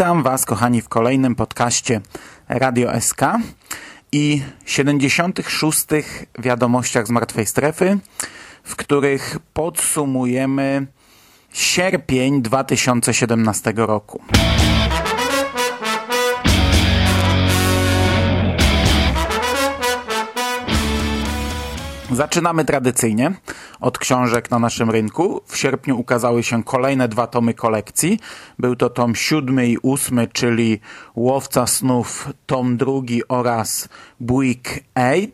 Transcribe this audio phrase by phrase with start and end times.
[0.00, 2.00] Witam Was, kochani, w kolejnym podcaście
[2.48, 3.20] Radio SK
[4.12, 5.86] i 76.
[6.38, 7.98] wiadomościach z martwej strefy,
[8.64, 10.86] w których podsumujemy
[11.52, 14.22] sierpień 2017 roku.
[22.20, 23.32] Zaczynamy tradycyjnie
[23.80, 25.40] od książek na naszym rynku.
[25.46, 28.18] W sierpniu ukazały się kolejne dwa tomy kolekcji.
[28.58, 30.80] Był to tom siódmy i ósmy, czyli
[31.16, 33.88] Łowca Snów, tom drugi oraz
[34.20, 35.30] Buick 8.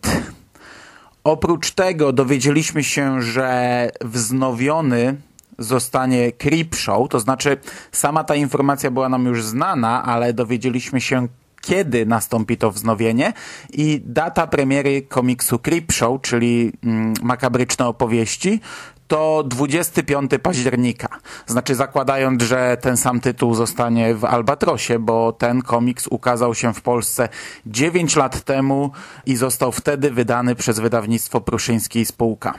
[1.24, 5.16] Oprócz tego dowiedzieliśmy się, że wznowiony
[5.58, 7.56] zostanie Creepshow, to znaczy
[7.92, 11.28] sama ta informacja była nam już znana, ale dowiedzieliśmy się
[11.66, 13.32] kiedy nastąpi to wznowienie
[13.72, 18.60] i data premiery komiksu Creepshow, czyli mm, makabryczne opowieści,
[19.08, 21.08] to 25 października.
[21.46, 26.80] Znaczy zakładając, że ten sam tytuł zostanie w Albatrosie, bo ten komiks ukazał się w
[26.80, 27.28] Polsce
[27.66, 28.90] 9 lat temu
[29.26, 32.54] i został wtedy wydany przez wydawnictwo Pruszyński i Spółka.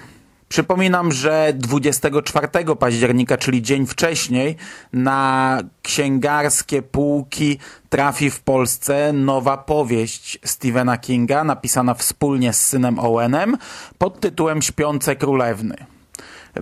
[0.50, 2.48] Przypominam, że 24
[2.80, 4.56] października, czyli dzień wcześniej,
[4.94, 13.58] na księgarskie półki trafi w Polsce nowa powieść Stephena Kinga, napisana wspólnie z synem Owenem,
[13.98, 15.76] pod tytułem Śpiące Królewny.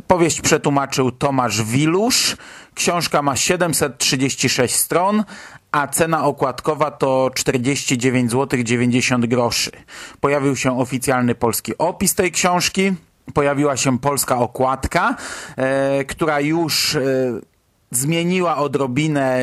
[0.08, 2.38] Powieść przetłumaczył Tomasz Wilusz.
[2.74, 5.24] Książka ma 736 stron,
[5.72, 9.72] a cena okładkowa to 49 zł 90 groszy.
[10.20, 12.94] Pojawił się oficjalny polski opis tej książki
[13.34, 15.16] pojawiła się polska okładka,
[15.58, 17.02] e, która już e,
[17.92, 19.40] zmieniła odrobinę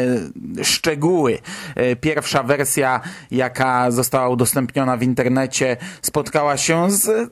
[0.62, 1.38] szczegóły.
[1.74, 3.00] E, pierwsza wersja,
[3.30, 7.30] jaka została udostępniona w internecie, spotkała się z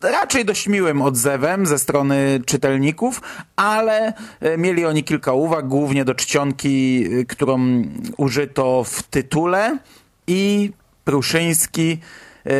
[0.00, 3.20] raczej dość miłym odzewem ze strony czytelników,
[3.56, 4.12] ale
[4.58, 7.82] mieli oni kilka uwag, głównie do czcionki, którą
[8.16, 9.78] użyto w tytule
[10.26, 10.72] i
[11.04, 11.98] Pruszyński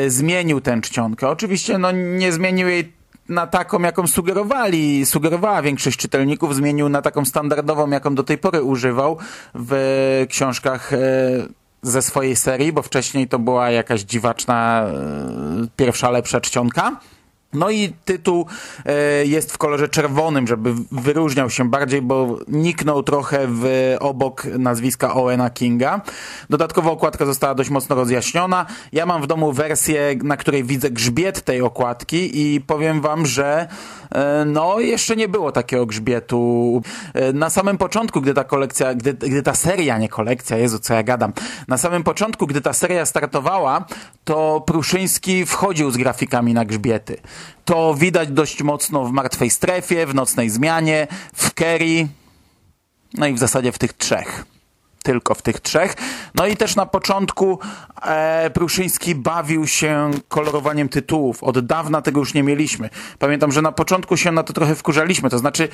[0.07, 1.29] zmienił tę czcionkę.
[1.29, 2.93] Oczywiście no, nie zmienił jej
[3.33, 8.63] na taką, jaką sugerowali, sugerowała większość czytelników, zmienił na taką standardową, jaką do tej pory
[8.63, 9.19] używał
[9.55, 10.99] w książkach e,
[11.83, 17.01] ze swojej serii, bo wcześniej to była jakaś dziwaczna e, pierwsza lepsza czcionka.
[17.53, 18.47] No i tytuł
[18.87, 25.15] e, jest w kolorze czerwonym, żeby wyróżniał się bardziej, bo niknął trochę w obok nazwiska
[25.15, 26.01] Owena Kinga.
[26.51, 28.67] Dodatkowo okładka została dość mocno rozjaśniona.
[28.93, 33.69] Ja mam w domu wersję, na której widzę grzbiet tej okładki i powiem wam, że
[34.11, 36.83] e, no jeszcze nie było takiego grzbietu.
[37.15, 40.95] E, na samym początku, gdy ta kolekcja, gdy, gdy ta seria, nie kolekcja, Jezu, co
[40.95, 41.33] ja gadam.
[41.69, 43.85] Na samym początku, gdy ta seria startowała,
[44.25, 47.17] to Pruszyński wchodził z grafikami na grzbiety.
[47.65, 52.09] To widać dość mocno w Martwej Strefie, w Nocnej Zmianie, w Kerry,
[53.15, 54.52] no i w zasadzie w tych trzech
[55.03, 55.95] tylko w tych trzech.
[56.35, 57.59] No i też na początku
[58.03, 61.45] e, Pruszyński bawił się kolorowaniem tytułów.
[61.45, 62.91] Od dawna tego już nie mieliśmy.
[63.19, 65.31] Pamiętam, że na początku się na to trochę wkurzaliśmy.
[65.31, 65.69] To znaczy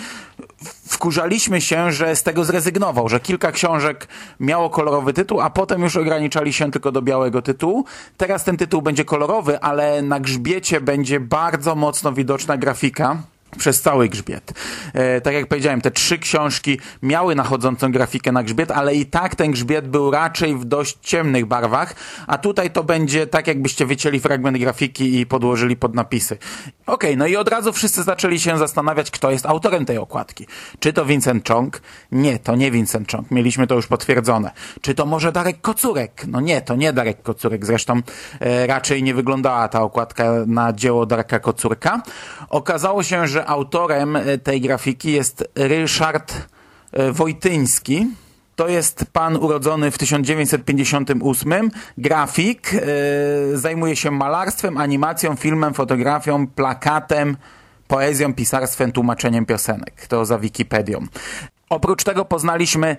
[0.89, 4.09] wkurzaliśmy się, że z tego zrezygnował, że kilka książek
[4.41, 7.85] miało kolorowy tytuł, a potem już ograniczali się tylko do białego tytułu.
[8.17, 13.17] Teraz ten tytuł będzie kolorowy, ale na grzbiecie będzie bardzo mocno widoczna grafika
[13.59, 14.53] przez cały grzbiet.
[14.95, 19.35] E, tak jak powiedziałem, te trzy książki miały nachodzącą grafikę na grzbiet, ale i tak
[19.35, 21.95] ten grzbiet był raczej w dość ciemnych barwach,
[22.27, 26.39] a tutaj to będzie tak jakbyście wycięli fragment grafiki i podłożyli pod napisy.
[26.87, 30.47] Ok, no i od razu wszyscy zaczęli się zastanawiać, kto jest autorem tej okładki.
[30.81, 31.81] Czy to Vincent Chong?
[32.13, 33.31] Nie, to nie Vincent Chong.
[33.31, 34.51] Mieliśmy to już potwierdzone.
[34.81, 36.25] Czy to może Darek Kocurek?
[36.29, 37.67] No nie, to nie Darek Kocurek.
[37.67, 38.01] Zresztą
[38.41, 42.03] e, raczej nie wyglądała ta okładka na dzieło Darka Kocurka.
[42.49, 46.49] Okazało się, że autorem e, tej grafiki jest Ryszard
[46.93, 48.07] e, Wojtyński.
[48.57, 57.37] To jest pan urodzony w 1958, grafik, yy, zajmuje się malarstwem, animacją, filmem, fotografią, plakatem,
[57.89, 60.07] poezją, pisarstwem, tłumaczeniem piosenek.
[60.07, 61.07] To za Wikipedią.
[61.71, 62.97] Oprócz tego poznaliśmy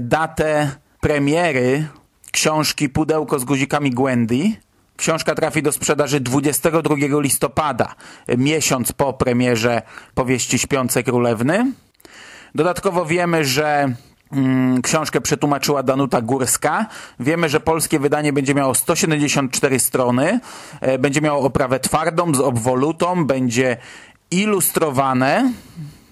[0.00, 0.70] datę
[1.00, 1.86] premiery
[2.32, 4.52] książki Pudełko z guzikami Gwendy,
[4.96, 7.94] Książka trafi do sprzedaży 22 listopada,
[8.38, 9.82] miesiąc po premierze
[10.14, 11.72] powieści Śpiące Królewny.
[12.54, 13.92] Dodatkowo wiemy, że
[14.32, 16.86] mm, książkę przetłumaczyła Danuta Górska.
[17.20, 20.40] Wiemy, że polskie wydanie będzie miało 174 strony,
[20.80, 23.76] e, będzie miało oprawę twardą z obwolutą, będzie
[24.30, 25.52] ilustrowane.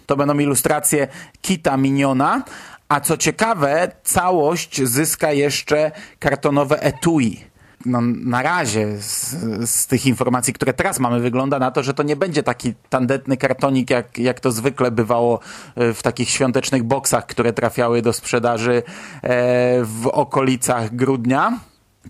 [0.06, 1.08] To będą ilustracje
[1.42, 2.42] Kita Miniona,
[2.88, 7.53] a co ciekawe, całość zyska jeszcze kartonowe etui
[7.86, 9.36] no, na razie z,
[9.70, 13.36] z, tych informacji, które teraz mamy, wygląda na to, że to nie będzie taki tandetny
[13.36, 15.40] kartonik, jak, jak to zwykle bywało
[15.74, 18.82] e, w takich świątecznych boksach, które trafiały do sprzedaży
[19.22, 21.58] e, w okolicach grudnia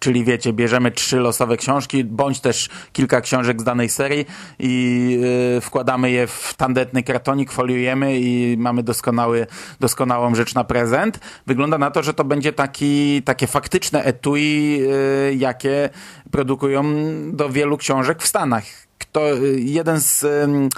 [0.00, 4.26] Czyli wiecie, bierzemy trzy losowe książki, bądź też kilka książek z danej serii
[4.58, 5.11] i
[5.55, 9.46] yy, wkładamy je w tandetny kartonik, foliujemy i mamy doskonały,
[9.81, 11.20] doskonałą rzecz na prezent.
[11.46, 15.91] Wygląda na to, że to będzie taki, takie faktyczne etui, yy, jakie
[16.31, 16.85] produkują
[17.32, 18.64] do wielu książek w Stanach.
[18.99, 20.23] Kto, yy, jeden z...
[20.23, 20.69] Yy,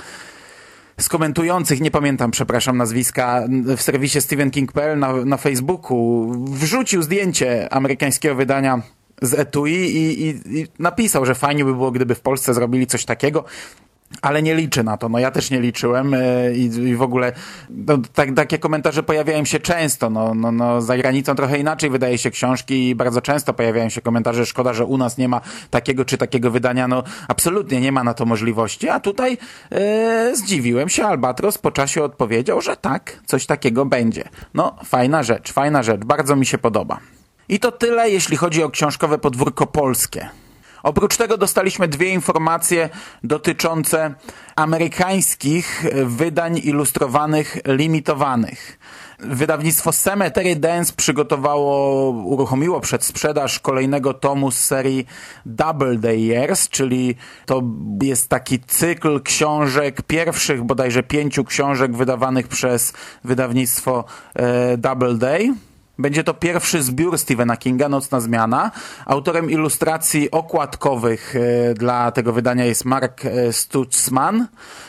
[1.01, 3.43] z komentujących, nie pamiętam, przepraszam, nazwiska,
[3.77, 8.83] w serwisie StephenKing.pl na, na Facebooku wrzucił zdjęcie amerykańskiego wydania
[9.23, 13.05] z etui i, i, i napisał, że fajnie by było, gdyby w Polsce zrobili coś
[13.05, 13.45] takiego.
[14.23, 15.09] Ale nie liczę na to.
[15.09, 17.33] No ja też nie liczyłem e, i, i w ogóle
[17.71, 20.11] no, tak, takie komentarze pojawiają się często.
[20.11, 24.01] No, no, no, za granicą trochę inaczej wydaje się książki i bardzo często pojawiają się
[24.01, 25.41] komentarze, szkoda, że u nas nie ma
[25.71, 26.89] takiego czy takiego wydania.
[26.89, 28.89] No absolutnie nie ma na to możliwości.
[28.89, 29.39] A tutaj
[29.73, 31.07] e, zdziwiłem się.
[31.07, 34.25] Albatros po czasie odpowiedział, że tak, coś takiego będzie.
[34.55, 36.05] No fajna rzecz, fajna rzecz.
[36.05, 37.01] Bardzo mi się podoba.
[37.49, 40.29] I to tyle, jeśli chodzi o książkowe podwórko polskie.
[40.83, 42.89] Oprócz tego dostaliśmy dwie informacje
[43.25, 44.15] dotyczące
[44.57, 48.79] amerykańskich wydań ilustrowanych limitowanych.
[49.19, 55.07] Wydawnictwo Cemetery Dance przygotowało, uruchomiło przed sprzedaż kolejnego tomu z serii
[55.47, 57.15] Double Day Years, czyli
[57.47, 57.63] to
[58.03, 62.93] jest taki cykl książek, pierwszych bodajże pięciu książek wydawanych przez
[63.25, 64.05] wydawnictwo
[64.35, 65.55] e, Double Day.
[65.99, 68.71] Będzie to pierwszy zbiór Stephena Kinga, Nocna Zmiana.
[69.07, 74.47] Autorem ilustracji okładkowych e, dla tego wydania jest Mark e, Stutzman,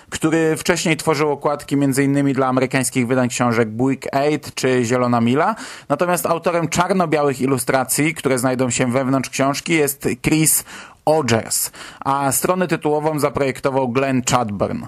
[0.10, 2.34] który wcześniej tworzył okładki m.in.
[2.34, 5.56] dla amerykańskich wydań książek Buick 8 czy Zielona Mila.
[5.90, 10.64] Natomiast autorem czarno-białych ilustracji, które znajdą się wewnątrz książki jest Chris
[11.06, 14.84] Ogers, a stronę tytułową zaprojektował Glenn Chadburn.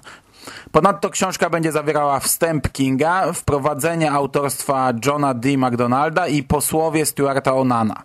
[0.72, 5.58] Ponadto książka będzie zawierała wstęp Kinga, wprowadzenie autorstwa Johna D.
[5.58, 8.04] McDonalda i posłowie Stuarta Onana.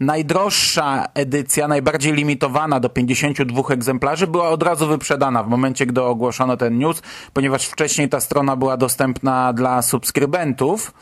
[0.00, 6.56] Najdroższa edycja, najbardziej limitowana do 52 egzemplarzy, była od razu wyprzedana w momencie, gdy ogłoszono
[6.56, 10.92] ten news, ponieważ wcześniej ta strona była dostępna dla subskrybentów.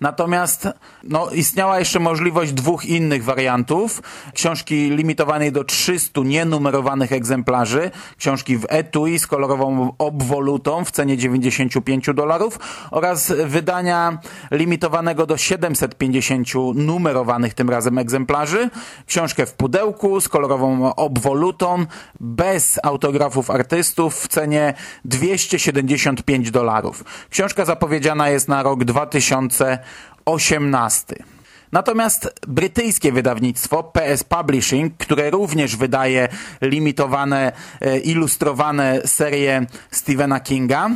[0.00, 0.68] Natomiast
[1.04, 4.02] no, istniała jeszcze możliwość dwóch innych wariantów.
[4.34, 12.10] Książki limitowanej do 300 nienumerowanych egzemplarzy, książki w etui z kolorową obwolutą w cenie 95
[12.14, 12.58] dolarów
[12.90, 14.18] oraz wydania
[14.50, 18.70] limitowanego do 750 numerowanych tym razem egzemplarzy,
[19.06, 21.86] książkę w pudełku z kolorową obwolutą
[22.20, 24.74] bez autografów artystów w cenie
[25.04, 27.04] 275 dolarów.
[27.30, 29.78] Książka zapowiedziana jest na rok 2000
[30.28, 31.24] 18.
[31.72, 36.28] Natomiast brytyjskie wydawnictwo PS Publishing, które również wydaje
[36.60, 40.90] limitowane, e, ilustrowane serie Stephena Kinga,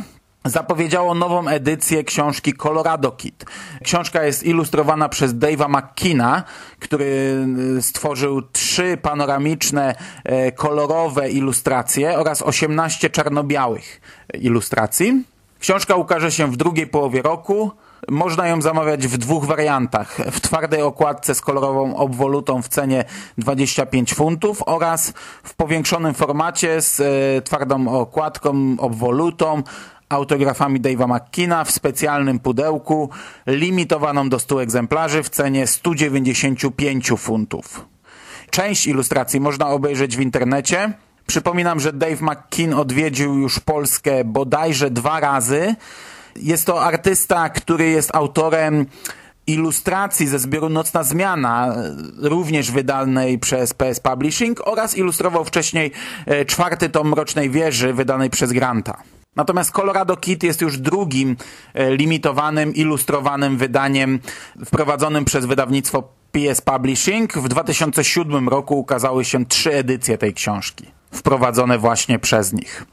[0.45, 3.45] zapowiedziało nową edycję książki Colorado Kid.
[3.83, 6.43] Książka jest ilustrowana przez Dave'a McKina,
[6.79, 7.37] który
[7.77, 14.01] e, stworzył trzy panoramiczne, e, kolorowe ilustracje oraz 18 czarno-białych
[14.41, 15.23] ilustracji.
[15.59, 17.71] Książka ukaże się w drugiej połowie roku.
[18.09, 20.17] Można ją zamawiać w dwóch wariantach.
[20.31, 23.05] W twardej okładce z kolorową obwolutą w cenie
[23.37, 29.63] 25 funtów oraz w powiększonym formacie z e, twardą okładką, obwolutą,
[30.09, 33.09] autografami Dave'a McKina w specjalnym pudełku,
[33.47, 37.85] limitowaną do 100 egzemplarzy w cenie 195 funtów.
[38.49, 40.93] Część ilustracji można obejrzeć w internecie.
[41.27, 45.75] Przypominam, że Dave McKean odwiedził już Polskę bodajże dwa razy.
[46.35, 48.85] Jest to artysta, który jest autorem
[49.47, 51.75] ilustracji ze zbioru Nocna Zmiana,
[52.17, 55.91] również wydalnej przez PS Publishing oraz ilustrował wcześniej
[56.25, 59.03] e, czwarty tom Mrocznej Wieży wydanej przez Granta.
[59.35, 61.35] Natomiast Colorado Kid jest już drugim
[61.73, 64.19] e, limitowanym, ilustrowanym wydaniem
[64.65, 67.33] wprowadzonym przez wydawnictwo PS Publishing.
[67.33, 72.85] W 2007 roku ukazały się trzy edycje tej książki, wprowadzone właśnie przez nich.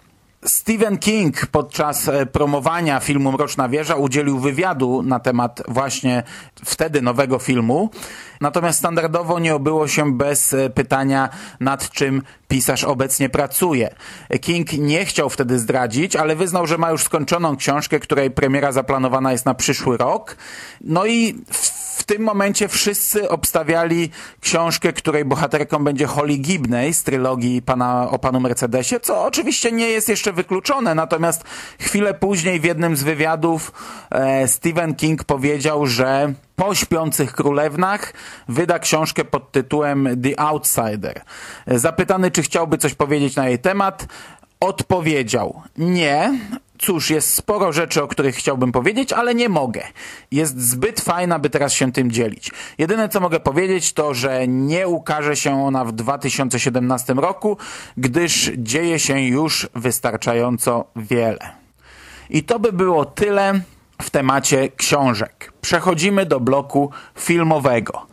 [0.45, 6.23] Stephen King podczas e, promowania filmu Mroczna Wieża udzielił wywiadu na temat właśnie
[6.65, 7.91] wtedy nowego filmu.
[8.41, 11.29] Natomiast standardowo nie obyło się bez e, pytania,
[11.61, 13.95] nad czym pisarz obecnie pracuje.
[14.41, 19.33] King nie chciał wtedy zdradzić, ale wyznał, że ma już skończoną książkę, której premiera zaplanowana
[19.33, 20.37] jest na przyszły rok.
[20.81, 27.63] No i w tym momencie wszyscy obstawiali książkę, której bohaterką będzie Holly Gibney z trylogii
[27.63, 31.45] pana, o panu Mercedesie, co oczywiście nie jest jeszcze wykluczone, natomiast
[31.81, 33.73] chwilę później w jednym z wywiadów
[34.11, 38.13] e, Stephen King powiedział, że po Śpiących Królewnach
[38.49, 41.21] wyda książkę pod tytułem The Outsider.
[41.67, 44.07] Zapytany, czy chciałby coś powiedzieć na jej temat,
[44.61, 46.39] odpowiedział nie.
[46.81, 49.83] Cóż, jest sporo rzeczy, o których chciałbym powiedzieć, ale nie mogę.
[50.31, 52.51] Jest zbyt fajna, by teraz się tym dzielić.
[52.79, 57.57] Jedyne, co mogę powiedzieć, to, że nie ukaże się ona w 2017 roku,
[57.97, 61.51] gdyż dzieje się już wystarczająco wiele.
[62.31, 63.61] I to by było tyle
[64.03, 65.53] w temacie książek.
[65.61, 68.10] Przechodzimy do bloku filmowego.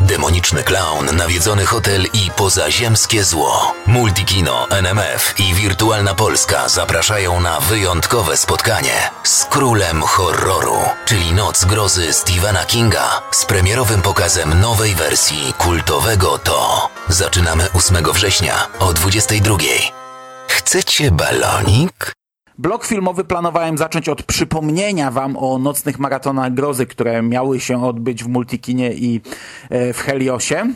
[0.00, 3.74] Demoniczny klaun, nawiedzony hotel i pozaziemskie zło.
[3.86, 12.12] Multikino, NMF i Wirtualna Polska zapraszają na wyjątkowe spotkanie z królem horroru, czyli Noc Grozy
[12.12, 16.88] Stephena Kinga z premierowym pokazem nowej wersji kultowego To.
[17.08, 19.56] Zaczynamy 8 września o 22.
[20.48, 22.19] Chcecie balonik?
[22.60, 28.24] Blok filmowy planowałem zacząć od przypomnienia wam o nocnych maratonach grozy, które miały się odbyć
[28.24, 29.20] w Multikinie i
[29.70, 30.74] e, w Heliosie.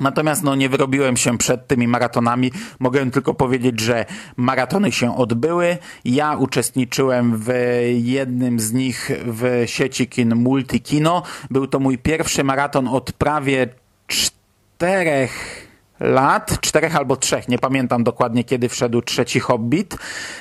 [0.00, 2.52] Natomiast no, nie wyrobiłem się przed tymi maratonami.
[2.80, 4.06] Mogę tylko powiedzieć, że
[4.36, 5.78] maratony się odbyły.
[6.04, 7.52] Ja uczestniczyłem w
[7.94, 11.22] jednym z nich w sieci kin Multikino.
[11.50, 13.68] Był to mój pierwszy maraton od prawie
[14.06, 15.69] czterech
[16.00, 19.96] lat, czterech albo trzech, nie pamiętam dokładnie kiedy wszedł trzeci Hobbit.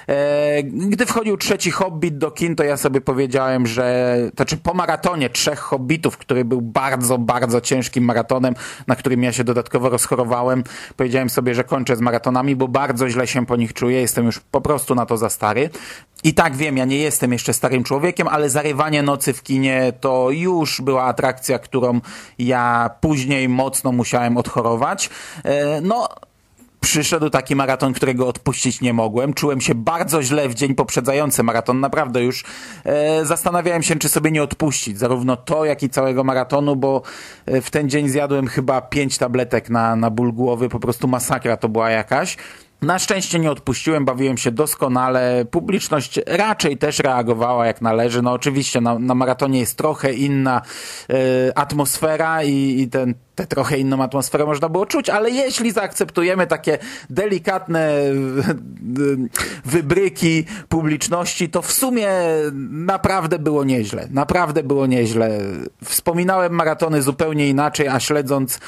[0.07, 4.73] E, gdy wchodził trzeci Hobbit do kin, to ja sobie powiedziałem, że, to znaczy po
[4.73, 8.55] maratonie trzech Hobbitów, który był bardzo, bardzo ciężkim maratonem,
[8.87, 10.63] na którym ja się dodatkowo rozchorowałem,
[10.97, 14.39] powiedziałem sobie, że kończę z maratonami, bo bardzo źle się po nich czuję, jestem już
[14.39, 15.69] po prostu na to za stary.
[16.23, 20.31] I tak wiem, ja nie jestem jeszcze starym człowiekiem, ale zarywanie nocy w kinie to
[20.31, 21.99] już była atrakcja, którą
[22.39, 25.09] ja później mocno musiałem odchorować.
[25.50, 26.10] E, no,
[26.79, 29.34] przyszedł taki maraton, którego odpuścić nie mogłem.
[29.34, 31.79] Czułem się bardzo źle w dzień poprzedzający maraton.
[31.79, 32.44] Naprawdę już
[32.86, 35.00] e, zastanawiałem się, czy sobie nie odpuścić.
[35.00, 37.01] Zarówno to, jak i całego maratonu, bo
[37.46, 40.70] e, w ten dzień zjadłem chyba pięć tabletek na, na ból głowy.
[40.70, 42.38] Po prostu masakra to była jakaś.
[42.81, 45.45] Na szczęście nie odpuściłem, bawiłem się doskonale.
[45.51, 48.21] Publiczność raczej też reagowała jak należy.
[48.21, 50.62] No oczywiście na, na maratonie jest trochę inna
[51.09, 51.15] y,
[51.55, 56.77] atmosfera i, i ten tę trochę inną atmosferę można było czuć, ale jeśli zaakceptujemy takie
[57.09, 57.91] delikatne
[59.65, 62.09] wybryki publiczności, to w sumie
[62.69, 64.07] naprawdę było nieźle.
[64.12, 65.39] Naprawdę było nieźle.
[65.83, 68.59] Wspominałem maratony zupełnie inaczej, a śledząc...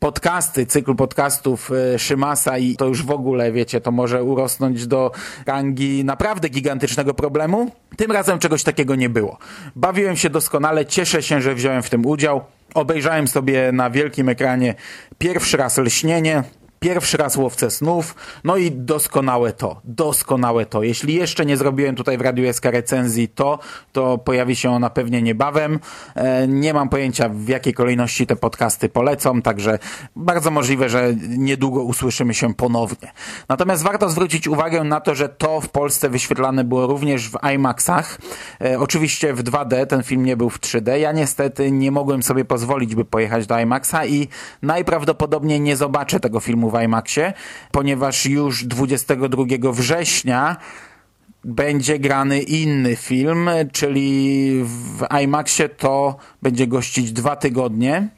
[0.00, 5.10] podcasty, cykl podcastów e, Szymasa i to już w ogóle, wiecie, to może urosnąć do
[5.46, 7.70] rangi naprawdę gigantycznego problemu.
[7.96, 9.38] Tym razem czegoś takiego nie było.
[9.76, 12.44] Bawiłem się doskonale, cieszę się, że wziąłem w tym udział.
[12.74, 14.74] Obejrzałem sobie na wielkim ekranie
[15.18, 16.42] pierwszy raz lśnienie,
[16.80, 20.82] Pierwszy raz łowcę snów, no i doskonałe to, doskonałe to.
[20.82, 23.58] Jeśli jeszcze nie zrobiłem tutaj w Radiu SK recenzji to,
[23.92, 25.78] to pojawi się ona pewnie niebawem.
[26.14, 29.78] E, nie mam pojęcia w jakiej kolejności te podcasty polecą, także
[30.16, 33.12] bardzo możliwe, że niedługo usłyszymy się ponownie.
[33.48, 38.18] Natomiast warto zwrócić uwagę na to, że to w Polsce wyświetlane było również w IMAXach.
[38.60, 40.96] E, oczywiście w 2D, ten film nie był w 3D.
[40.96, 44.28] Ja niestety nie mogłem sobie pozwolić, by pojechać do IMAXa i
[44.62, 47.32] najprawdopodobniej nie zobaczę tego filmu w IMAXie,
[47.72, 50.56] ponieważ już 22 września
[51.44, 58.08] będzie grany inny film, czyli w IMAXie to będzie gościć dwa tygodnie.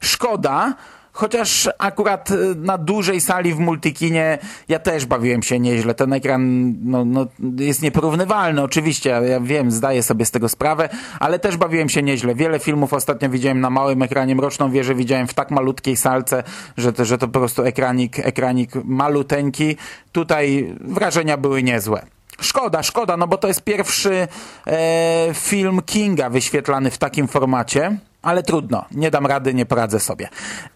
[0.00, 0.74] Szkoda,
[1.18, 5.94] Chociaż akurat y, na dużej sali w multikinie ja też bawiłem się nieźle.
[5.94, 7.26] Ten ekran no, no,
[7.58, 9.10] jest nieporównywalny, oczywiście.
[9.10, 10.88] Ja wiem, zdaję sobie z tego sprawę,
[11.20, 12.34] ale też bawiłem się nieźle.
[12.34, 14.34] Wiele filmów ostatnio widziałem na małym ekranie.
[14.34, 16.42] Mroczną wieżę widziałem w tak malutkiej salce,
[16.76, 19.76] że to, że to po prostu ekranik, ekranik maluteńki.
[20.12, 22.02] Tutaj wrażenia były niezłe.
[22.40, 24.28] Szkoda, szkoda, no bo to jest pierwszy
[24.66, 30.28] e, film Kinga wyświetlany w takim formacie ale trudno, nie dam rady, nie poradzę sobie.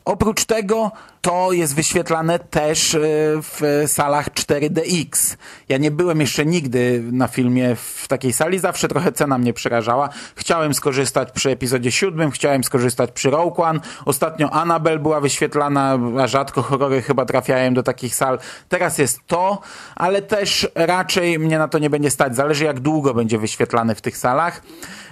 [0.04, 2.98] Oprócz tego to jest wyświetlane też e,
[3.42, 5.36] w salach 4DX.
[5.68, 10.08] Ja nie byłem jeszcze nigdy na filmie w takiej sali, zawsze trochę cena mnie przerażała.
[10.36, 13.80] Chciałem skorzystać przy epizodzie 7, chciałem skorzystać przy Rogue One.
[14.04, 18.38] Ostatnio Annabelle była wyświetlana, a rzadko horrory chyba trafiają do takich sal.
[18.68, 19.60] Teraz jest to,
[19.96, 22.36] ale też raczej mnie na to nie będzie stać.
[22.36, 24.62] Zależy jak długo będzie wyświetlany w tych salach.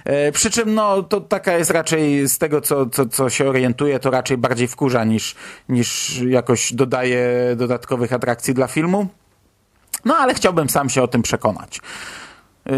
[0.05, 3.99] E, przy czym no, to taka jest raczej z tego, co, co, co się orientuje,
[3.99, 5.35] to raczej bardziej wkurza niż,
[5.69, 9.07] niż jakoś dodaje dodatkowych atrakcji dla filmu.
[10.05, 11.81] No ale chciałbym sam się o tym przekonać.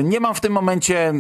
[0.03, 1.13] Nie mam w tym momencie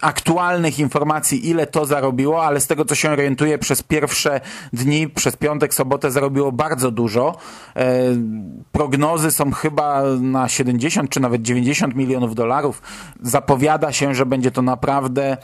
[0.00, 4.40] aktualnych informacji, ile to zarobiło, ale z tego, co się orientuję, przez pierwsze
[4.72, 7.36] dni, przez piątek, sobotę zarobiło bardzo dużo.
[7.76, 8.02] E,
[8.72, 12.82] prognozy są chyba na 70 czy nawet 90 milionów dolarów.
[13.22, 15.36] Zapowiada się, że będzie to naprawdę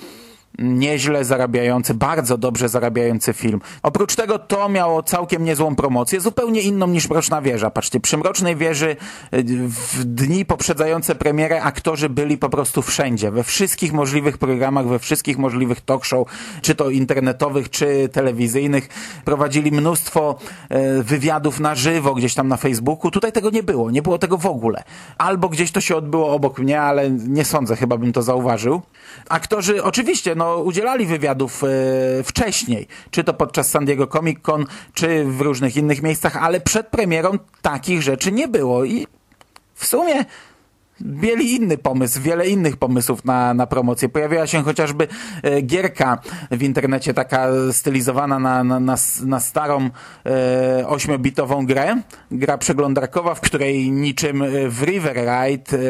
[0.58, 3.60] nieźle zarabiający, bardzo dobrze zarabiający film.
[3.82, 7.70] Oprócz tego to miało całkiem niezłą promocję, zupełnie inną niż Mroczna Wieża.
[7.70, 8.96] Patrzcie, przy Mrocznej Wieży
[9.34, 14.98] y, w dni poprzedzające premierę aktorzy byli po prostu wszędzie, we wszystkich możliwych programach, we
[14.98, 16.28] wszystkich możliwych talk show,
[16.62, 18.88] czy to internetowych, czy telewizyjnych.
[19.24, 20.38] Prowadzili mnóstwo
[20.98, 23.10] y, wywiadów na żywo gdzieś tam na Facebooku.
[23.10, 24.82] Tutaj tego nie było, nie było tego w ogóle.
[25.18, 28.82] Albo gdzieś to się odbyło obok mnie, ale nie sądzę, chyba bym to zauważył.
[29.28, 31.68] Aktorzy oczywiście no, udzielali wywiadów e,
[32.24, 36.86] wcześniej, czy to podczas San Diego Comic Con, czy w różnych innych miejscach, ale przed
[36.86, 38.84] premierą takich rzeczy nie było.
[38.84, 39.06] I
[39.74, 40.24] w sumie
[41.04, 44.08] mieli inny pomysł, wiele innych pomysłów na, na promocję.
[44.08, 45.08] Pojawiła się chociażby
[45.42, 46.18] e, gierka
[46.50, 49.90] w internecie, taka stylizowana na, na, na, na starą
[50.26, 52.02] e, ośmiobitową grę.
[52.30, 55.80] Gra przeglądarkowa, w której niczym w River Ride e,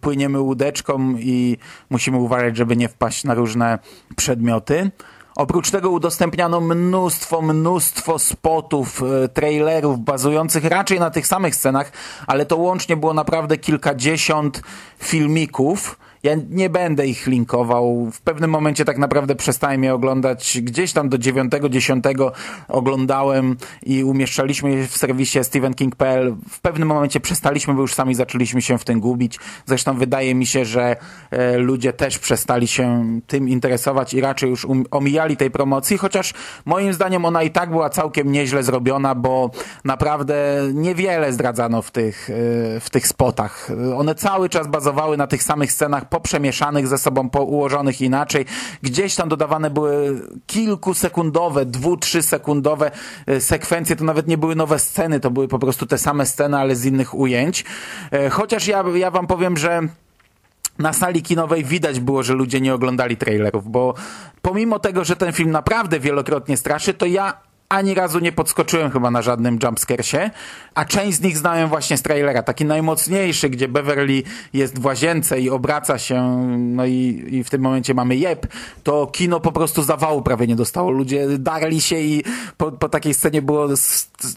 [0.00, 1.56] płyniemy łódeczką i
[1.90, 3.78] musimy uważać, żeby nie wpaść na różne
[4.16, 4.90] przedmioty.
[5.38, 11.92] Oprócz tego udostępniano mnóstwo, mnóstwo spotów, e, trailerów bazujących raczej na tych samych scenach,
[12.26, 14.62] ale to łącznie było naprawdę kilkadziesiąt
[14.98, 18.10] filmików, ja nie będę ich linkował.
[18.12, 20.58] W pewnym momencie tak naprawdę przestałem je oglądać.
[20.62, 22.30] Gdzieś tam do 9-10
[22.68, 26.36] oglądałem i umieszczaliśmy je w serwisie stephenking.pl.
[26.50, 29.38] W pewnym momencie przestaliśmy, bo już sami zaczęliśmy się w tym gubić.
[29.66, 30.96] Zresztą wydaje mi się, że
[31.30, 36.34] e, ludzie też przestali się tym interesować i raczej już um omijali tej promocji, chociaż
[36.64, 39.50] moim zdaniem ona i tak była całkiem nieźle zrobiona, bo
[39.84, 40.34] naprawdę
[40.74, 43.70] niewiele zdradzano w tych, e, w tych spotach.
[43.96, 48.44] One cały czas bazowały na tych samych scenach poprzemieszanych ze sobą, ułożonych inaczej.
[48.82, 52.90] Gdzieś tam dodawane były kilkusekundowe, dwu, trzy sekundowe
[53.26, 56.56] e, sekwencje, to nawet nie były nowe sceny, to były po prostu te same sceny,
[56.56, 57.64] ale z innych ujęć.
[58.12, 59.80] E, chociaż ja, ja wam powiem, że
[60.78, 63.94] na sali kinowej widać było, że ludzie nie oglądali trailerów, bo
[64.42, 69.10] pomimo tego, że ten film naprawdę wielokrotnie straszy, to ja ani razu nie podskoczyłem chyba
[69.10, 70.30] na żadnym jumpscaresie,
[70.74, 75.40] a część z nich znałem właśnie z trailera, taki najmocniejszy, gdzie Beverly jest w łazience
[75.40, 78.46] i obraca się, no i, i w tym momencie mamy jeb,
[78.82, 80.90] to kino po prostu zawału prawie nie dostało.
[80.90, 82.24] Ludzie darli się i
[82.56, 83.68] po, po takiej scenie było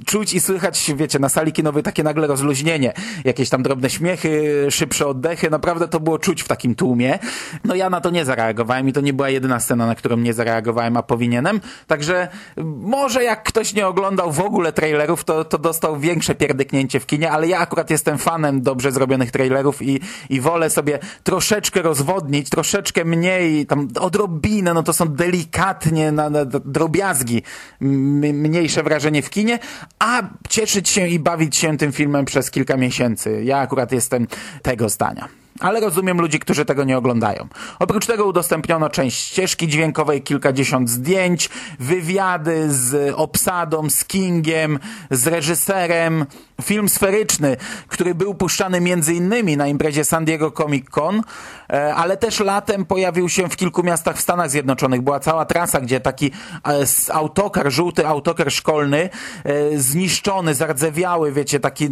[0.05, 2.93] czuć i słychać, wiecie, na sali kinowej takie nagle rozluźnienie,
[3.25, 7.19] jakieś tam drobne śmiechy, szybsze oddechy, naprawdę to było czuć w takim tłumie.
[7.63, 10.33] No ja na to nie zareagowałem i to nie była jedyna scena, na którą nie
[10.33, 12.27] zareagowałem, a powinienem, także
[12.75, 17.31] może jak ktoś nie oglądał w ogóle trailerów, to, to dostał większe pierdyknięcie w kinie,
[17.31, 23.05] ale ja akurat jestem fanem dobrze zrobionych trailerów i, i wolę sobie troszeczkę rozwodnić, troszeczkę
[23.05, 27.43] mniej, tam odrobinę, no to są delikatnie na, na drobiazgi,
[27.81, 29.59] mniejsze wrażenie w kinie,
[29.99, 33.43] a cieszyć się i bawić się tym filmem przez kilka miesięcy.
[33.43, 34.27] Ja akurat jestem
[34.61, 37.47] tego zdania ale rozumiem ludzi, którzy tego nie oglądają.
[37.79, 44.79] Oprócz tego udostępniono część ścieżki dźwiękowej, kilkadziesiąt zdjęć, wywiady z obsadą, z Kingiem,
[45.11, 46.25] z reżyserem,
[46.61, 51.21] film sferyczny, który był puszczany między innymi na imprezie San Diego Comic Con,
[51.69, 55.01] e, ale też latem pojawił się w kilku miastach w Stanach Zjednoczonych.
[55.01, 56.31] Była cała trasa, gdzie taki
[56.67, 59.09] e, autokar, żółty autokar szkolny,
[59.43, 61.89] e, zniszczony, zardzewiały, wiecie, taki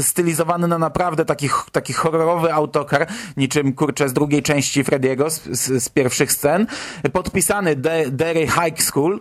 [0.00, 2.95] stylizowany na naprawdę taki, taki horrorowy autokar,
[3.36, 6.66] niczym kurczę z drugiej części Frediego, z, z, z pierwszych scen,
[7.12, 9.20] podpisany De Derry High School,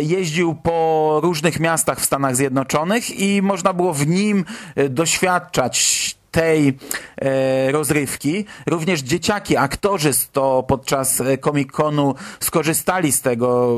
[0.00, 4.44] jeździł po różnych miastach w Stanach Zjednoczonych i można było w nim nim
[4.76, 6.78] e, doświadczać tej
[7.16, 8.44] e, rozrywki.
[8.66, 13.76] Również dzieciaki, aktorzy to podczas e, Comic-Conu skorzystali z tego.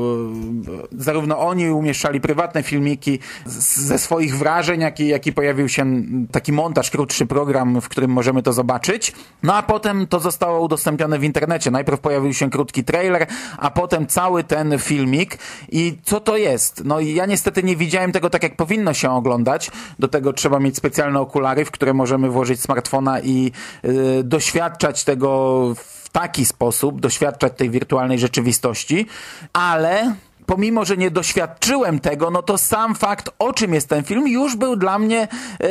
[0.91, 5.85] E, zarówno oni umieszczali prywatne filmiki ze swoich wrażeń, jak i, jak i pojawił się
[6.31, 9.13] taki montaż, krótszy program, w którym możemy to zobaczyć.
[9.43, 11.71] No a potem to zostało udostępnione w internecie.
[11.71, 15.37] Najpierw pojawił się krótki trailer, a potem cały ten filmik.
[15.71, 16.81] I co to jest?
[16.85, 19.71] No ja niestety nie widziałem tego tak, jak powinno się oglądać.
[19.99, 23.51] Do tego trzeba mieć specjalne okulary, w które możemy włożyć smartfona i
[23.85, 29.05] y, doświadczać tego w taki sposób, doświadczać tej wirtualnej rzeczywistości,
[29.53, 34.27] ale pomimo, że nie doświadczyłem tego, no to sam fakt, o czym jest ten film,
[34.27, 35.27] już był dla mnie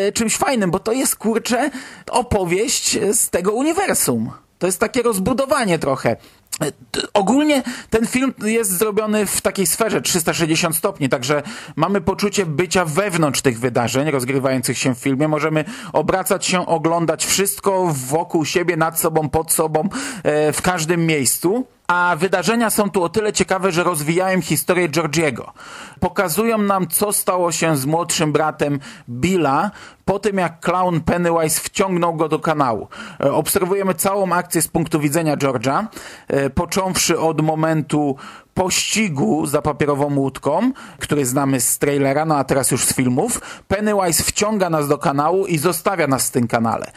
[0.08, 1.70] y, czymś fajnym, bo to jest, kurczę,
[2.10, 4.30] opowieść z tego uniwersum.
[4.58, 6.16] To jest takie rozbudowanie trochę.
[7.14, 11.42] Ogólnie ten film jest zrobiony w takiej sferze 360 stopni, także
[11.76, 15.28] mamy poczucie bycia wewnątrz tych wydarzeń rozgrywających się w filmie.
[15.28, 19.88] Możemy obracać się, oglądać wszystko wokół siebie, nad sobą, pod sobą,
[20.22, 21.66] e, w każdym miejscu.
[21.90, 25.52] A wydarzenia są tu o tyle ciekawe, że rozwijają historię Georgiego.
[26.00, 29.70] Pokazują nam, co stało się z młodszym bratem Billa
[30.04, 32.88] po tym, jak clown Pennywise wciągnął go do kanału.
[33.20, 35.88] E, obserwujemy całą akcję z punktu widzenia Georgia,
[36.28, 38.16] e, począwszy od momentu
[38.60, 44.24] pościgu za papierową łódką, który znamy z trailera, no a teraz już z filmów, Pennywise
[44.24, 46.92] wciąga nas do kanału i zostawia nas w tym kanale.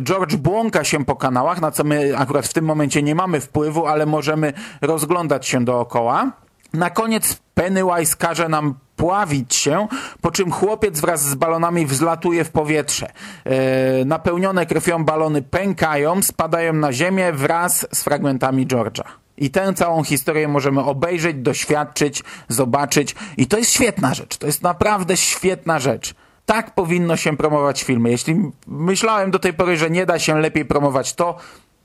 [0.00, 3.86] George błąka się po kanałach, na co my akurat w tym momencie nie mamy wpływu,
[3.86, 6.32] ale możemy rozglądać się dookoła.
[6.72, 9.88] Na koniec Pennywise każe nam pławić się,
[10.20, 13.06] po czym chłopiec wraz z balonami wzlatuje w powietrze.
[13.44, 19.04] E, napełnione krwią balony pękają, spadają na ziemię wraz z fragmentami George'a.
[19.40, 23.14] I tę całą historię możemy obejrzeć, doświadczyć, zobaczyć.
[23.36, 24.36] I to jest świetna rzecz.
[24.36, 26.14] To jest naprawdę świetna rzecz.
[26.46, 28.10] Tak powinno się promować filmy.
[28.10, 31.36] Jeśli myślałem do tej pory, że nie da się lepiej promować to,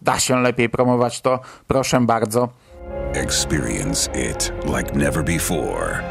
[0.02, 1.40] da się lepiej promować to.
[1.68, 2.50] Proszę bardzo.
[3.14, 6.04] Experience it like never before.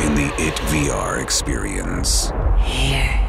[0.06, 2.32] In the It VR experience.
[2.58, 3.25] Here.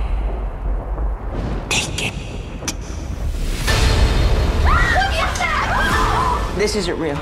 [6.58, 7.17] This isn't real.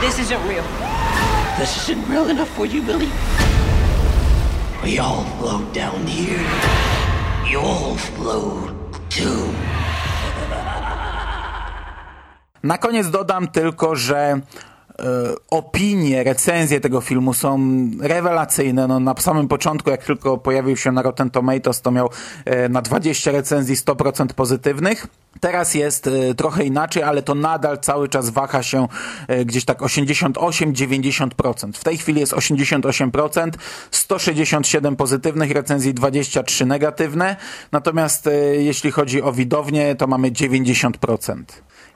[0.00, 0.62] This isn't real.
[1.58, 3.08] This isn't real enough for you, Billy.
[4.84, 6.38] We all float down here.
[7.50, 8.70] You'll float
[9.10, 9.50] too.
[12.62, 14.40] Na koniec dodam tylko, że
[15.50, 17.58] opinie, recenzje tego filmu są
[18.00, 18.86] rewelacyjne.
[18.86, 22.10] No, na samym początku, jak tylko pojawił się na Rotten Tomatoes, to miał
[22.44, 25.06] e, na 20 recenzji 100% pozytywnych.
[25.40, 28.88] Teraz jest e, trochę inaczej, ale to nadal cały czas waha się
[29.44, 31.72] gdzieś tak 88-90%.
[31.72, 33.50] W tej chwili jest 88%,
[33.90, 37.36] 167 pozytywnych recenzji, 23 negatywne.
[37.72, 38.28] Natomiast
[38.58, 41.42] jeśli chodzi o widownię, to mamy 90%.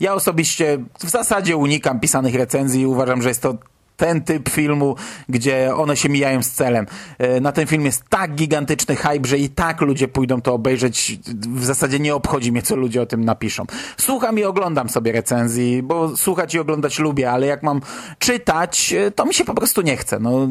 [0.00, 2.86] Ja osobiście w zasadzie unikam pisanych recenzji.
[2.86, 3.58] Uważam, że jest to
[3.98, 4.96] ten typ filmu,
[5.28, 6.86] gdzie one się mijają z celem.
[7.18, 11.18] E, na ten film jest tak gigantyczny hype, że i tak ludzie pójdą to obejrzeć.
[11.48, 13.64] W zasadzie nie obchodzi mnie, co ludzie o tym napiszą.
[13.96, 17.80] Słucham i oglądam sobie recenzji, bo słuchać i oglądać lubię, ale jak mam
[18.18, 20.18] czytać, e, to mi się po prostu nie chce.
[20.20, 20.46] No,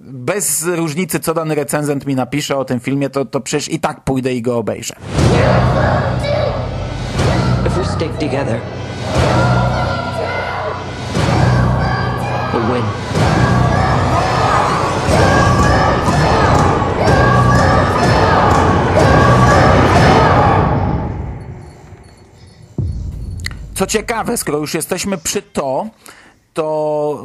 [0.00, 4.04] bez różnicy, co dany recenzent mi napisze o tym filmie, to, to przecież i tak
[4.04, 4.94] pójdę i go obejrzę.
[7.98, 8.60] Stick together,
[12.52, 12.84] we'll win.
[23.74, 25.86] Co ciekawe, skoro już jesteśmy przy to,
[26.54, 27.24] to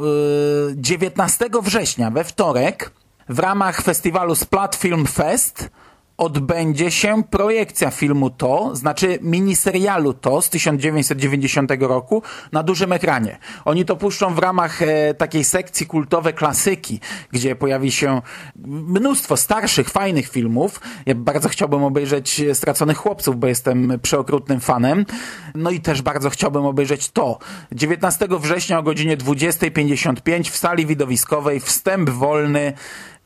[0.68, 2.90] yy, 19 września we wtorek
[3.28, 5.70] w ramach festiwalu Splat Film Fest
[6.16, 12.22] odbędzie się projekcja filmu To, znaczy miniserialu To z 1990 roku
[12.52, 13.38] na dużym ekranie.
[13.64, 17.00] Oni to puszczą w ramach e, takiej sekcji kultowe klasyki,
[17.32, 18.22] gdzie pojawi się
[18.66, 20.80] mnóstwo starszych, fajnych filmów.
[21.06, 25.06] Ja bardzo chciałbym obejrzeć Straconych Chłopców, bo jestem przeokrutnym fanem.
[25.54, 27.38] No i też bardzo chciałbym obejrzeć To.
[27.72, 32.72] 19 września o godzinie 20.55 w sali widowiskowej wstęp wolny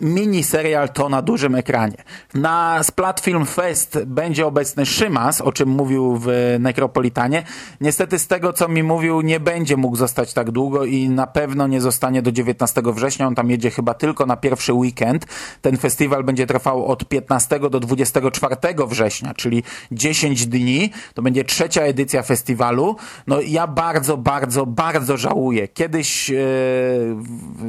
[0.01, 1.97] miniserial to na dużym ekranie.
[2.35, 7.43] Na Splat Film Fest będzie obecny Szymas, o czym mówił w Nekropolitanie.
[7.81, 11.67] Niestety z tego, co mi mówił, nie będzie mógł zostać tak długo i na pewno
[11.67, 13.27] nie zostanie do 19 września.
[13.27, 15.27] On tam jedzie chyba tylko na pierwszy weekend.
[15.63, 18.57] Ten festiwal będzie trwał od 15 do 24
[18.89, 20.91] września, czyli 10 dni.
[21.15, 22.97] To będzie trzecia edycja festiwalu.
[23.27, 25.69] No ja bardzo, bardzo, bardzo żałuję.
[25.69, 26.35] Kiedyś, e,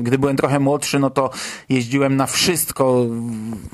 [0.01, 1.29] gdy byłem trochę młodszy, no to
[1.69, 3.05] jeździłem na wszystko,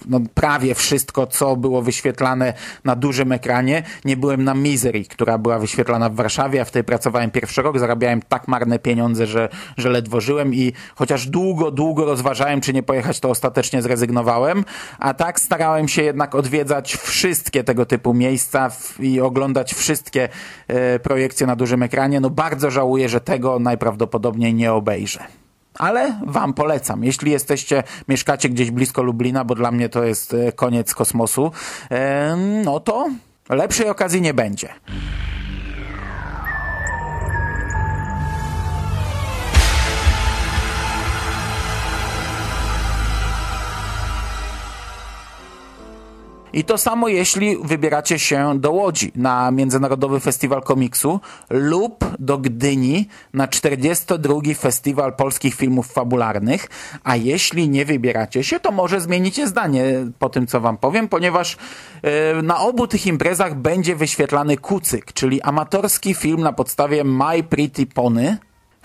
[0.06, 2.54] no prawie wszystko, co było wyświetlane
[2.84, 3.84] na dużym ekranie.
[4.06, 7.80] Nie byłem na Misery, która była wyświetlana w Warszawie, a w tej pracowałem pierwszy rok,
[7.80, 12.84] zarabiałem tak marne pieniądze, że, że ledwo żyłem i chociaż długo, długo rozważałem, czy nie
[12.84, 14.66] pojechać, to ostatecznie zrezygnowałem,
[15.00, 20.30] a tak starałem się jednak odwiedzać wszystkie tego typu miejsca i oglądać wszystkie
[20.68, 22.20] e, projekcje na dużym ekranie.
[22.20, 25.45] No bardzo żałuję, że tego najprawdopodobniej nie obejrzę
[25.80, 27.04] ale wam polecam.
[27.04, 31.52] Jeśli jesteście, mieszkacie gdzieś blisko Lublina, bo dla mnie to jest e, koniec kosmosu,
[32.64, 33.10] no to
[33.50, 34.70] lepszej okazji nie będzie.
[46.56, 53.08] I to samo jeśli wybieracie się do Łodzi na Międzynarodowy Festiwal Komiksu lub do Gdyni
[53.34, 54.36] na 42.
[54.58, 56.68] Festiwal Polskich Filmów Fabularnych.
[57.04, 59.84] A jeśli nie wybieracie się, to może zmienicie zdanie
[60.20, 61.58] po tym, co wam powiem, ponieważ
[62.04, 67.86] yy, na obu tych imprezach będzie wyświetlany Kucyk, czyli amatorski film na podstawie My Pretty
[67.86, 68.38] Pony,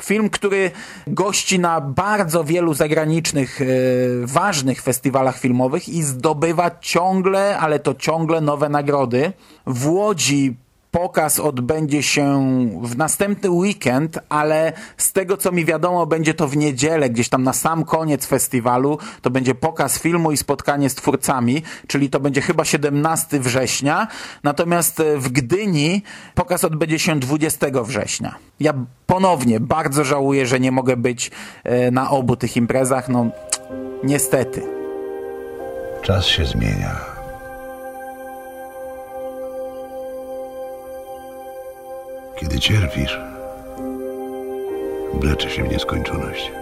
[0.05, 0.71] Film, który
[1.07, 3.65] gości na bardzo wielu zagranicznych, e,
[4.27, 9.33] ważnych festiwalach filmowych i zdobywa ciągle, ale to ciągle nowe nagrody.
[9.67, 10.57] W Łodzi
[10.91, 12.41] pokaz odbędzie się
[12.83, 17.43] w następny weekend, ale z tego co mi wiadomo, będzie to w niedzielę, gdzieś tam
[17.43, 18.99] na sam koniec festiwalu.
[19.23, 24.09] To będzie pokaz filmu i spotkanie z twórcami, czyli to będzie chyba 17 września.
[24.43, 26.03] Natomiast w Gdyni
[26.35, 28.35] pokaz odbędzie się 20 września.
[28.61, 28.75] Ja
[29.07, 31.31] ponownie bardzo żałuję, że nie mogę być
[31.65, 33.09] e, na obu tych imprezach.
[33.09, 33.27] No,
[34.05, 34.63] niestety.
[36.03, 37.20] Czas się zmienia.
[42.41, 43.21] Kiedy cierpisz,
[45.15, 46.53] wlecze się w nieskończoność.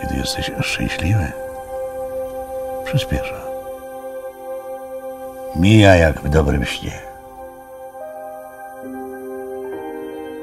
[0.00, 1.32] Kiedy jesteś szczęśliwy,
[2.84, 3.40] przyspiesza.
[5.56, 7.00] Mija jak w dobrym śnie.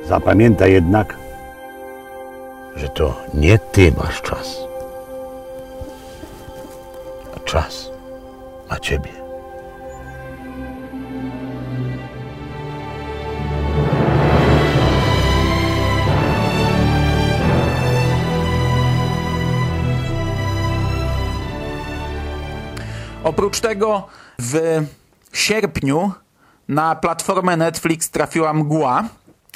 [0.07, 1.17] Zapamiętaj jednak,
[2.75, 4.57] że to nie ty masz czas,
[7.37, 7.89] a czas
[8.69, 9.22] ma ciebie.
[23.23, 24.07] Oprócz tego
[24.39, 24.85] w
[25.33, 26.11] sierpniu
[26.67, 29.03] na platformę Netflix trafiła mgła.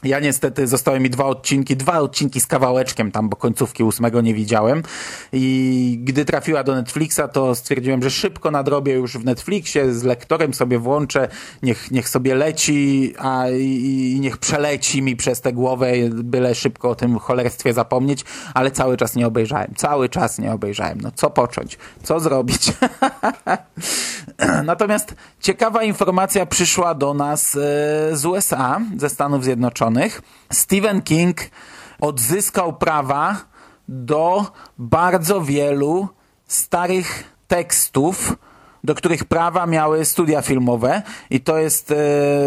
[0.04, 4.34] Ja niestety zostały mi dwa odcinki, dwa odcinki z kawałeczkiem tam, bo końcówki ósmego nie
[4.34, 4.84] widziałem.
[5.34, 10.54] I gdy trafiła do Netflixa, to stwierdziłem, że szybko nadrobię już w Netflixie, z lektorem
[10.54, 11.28] sobie włączę,
[11.64, 16.90] niech, niech sobie leci, a i, i niech przeleci mi przez tę głowę, byle szybko
[16.90, 19.74] o tym cholerstwie zapomnieć, ale cały czas nie obejrzałem.
[19.76, 21.02] Cały czas nie obejrzałem.
[21.02, 21.78] No co począć?
[22.04, 22.74] Co zrobić?
[24.64, 27.60] Natomiast ciekawa informacja przyszła do nas e,
[28.12, 29.87] z USA, ze Stanów Zjednoczonych.
[30.52, 31.38] Stephen King
[32.00, 33.36] odzyskał prawa
[33.88, 34.46] do
[34.78, 36.08] bardzo wielu
[36.48, 38.36] starych tekstów,
[38.84, 41.96] do których prawa miały studia filmowe i to jest e,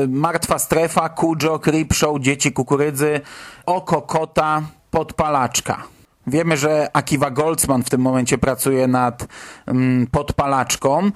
[0.08, 3.20] Martwa Strefa, Kujo, Creepshow, Dzieci Kukurydzy,
[3.66, 5.99] Oko Kota, Podpalaczka.
[6.26, 9.26] Wiemy, że Akiva Goldsman w tym momencie pracuje nad
[9.66, 11.10] mm, podpalaczką.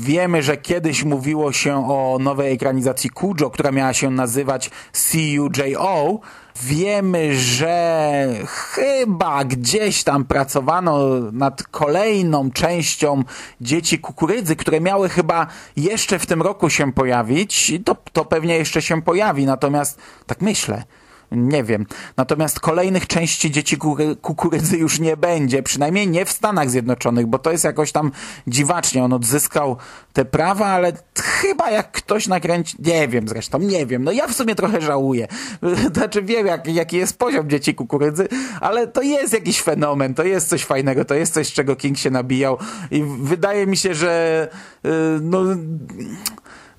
[0.00, 6.20] Wiemy, że kiedyś mówiło się o nowej ekranizacji Kujo, która miała się nazywać CUJO.
[6.62, 10.98] Wiemy, że chyba gdzieś tam pracowano
[11.32, 13.24] nad kolejną częścią
[13.60, 17.72] Dzieci Kukurydzy, które miały chyba jeszcze w tym roku się pojawić.
[17.84, 20.84] To, to pewnie jeszcze się pojawi, natomiast tak myślę,
[21.32, 21.86] nie wiem.
[22.16, 23.76] Natomiast kolejnych części Dzieci
[24.22, 28.12] Kukurydzy już nie będzie, przynajmniej nie w Stanach Zjednoczonych, bo to jest jakoś tam
[28.46, 29.04] dziwacznie.
[29.04, 29.76] On odzyskał
[30.12, 34.04] te prawa, ale chyba jak ktoś nakręci, nie wiem zresztą, nie wiem.
[34.04, 35.28] No ja w sumie trochę żałuję.
[35.94, 38.28] Znaczy wiem, jak, jaki jest poziom Dzieci Kukurydzy,
[38.60, 42.10] ale to jest jakiś fenomen, to jest coś fajnego, to jest coś, czego King się
[42.10, 42.58] nabijał
[42.90, 44.48] i wydaje mi się, że
[44.84, 44.90] yy,
[45.22, 45.40] no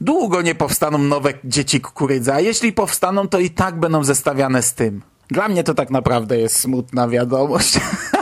[0.01, 4.73] długo nie powstaną nowe dzieci kukurydza, a jeśli powstaną, to i tak będą zestawiane z
[4.73, 5.01] tym.
[5.27, 7.79] Dla mnie to tak naprawdę jest smutna wiadomość.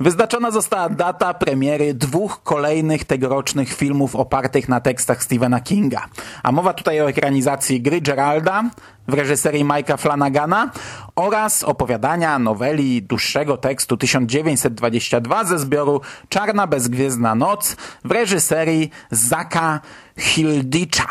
[0.00, 6.06] Wyznaczona została data premiery dwóch kolejnych tegorocznych filmów opartych na tekstach Stephena Kinga.
[6.42, 8.64] A mowa tutaj o ekranizacji gry Geralda
[9.08, 10.70] w reżyserii Mike'a Flanagana
[11.16, 19.80] oraz opowiadania noweli dłuższego tekstu 1922 ze zbioru Czarna bezgwiezdna noc w reżyserii Zaka
[20.18, 21.06] Hildicza.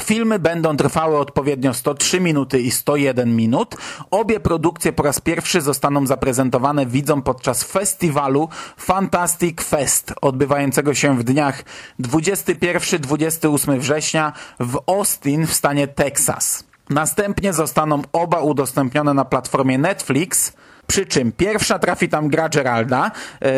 [0.00, 3.76] Filmy będą trwały odpowiednio 103 minuty i 101 minut.
[4.10, 11.24] Obie produkcje po raz pierwszy zostaną zaprezentowane widzom podczas festiwalu Fantastic Fest, odbywającego się w
[11.24, 11.64] dniach
[12.00, 16.64] 21-28 września w Austin w stanie Texas.
[16.90, 20.52] Następnie zostaną oba udostępnione na platformie Netflix,
[20.86, 23.10] przy czym pierwsza trafi tam gra Geralda.
[23.40, 23.50] E,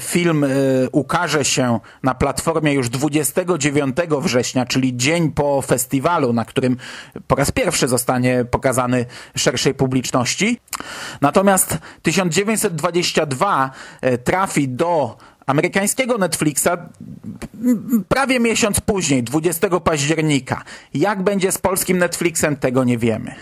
[0.00, 0.48] film e,
[0.92, 6.76] ukaże się na platformie już 29 września, czyli dzień po festiwalu, na którym
[7.26, 9.06] po raz pierwszy zostanie pokazany
[9.36, 10.58] szerszej publiczności.
[11.20, 16.68] Natomiast 1922 e, trafi do amerykańskiego Netflixa
[18.08, 20.62] prawie miesiąc później, 20 października.
[20.94, 23.34] Jak będzie z polskim Netflixem, tego nie wiemy.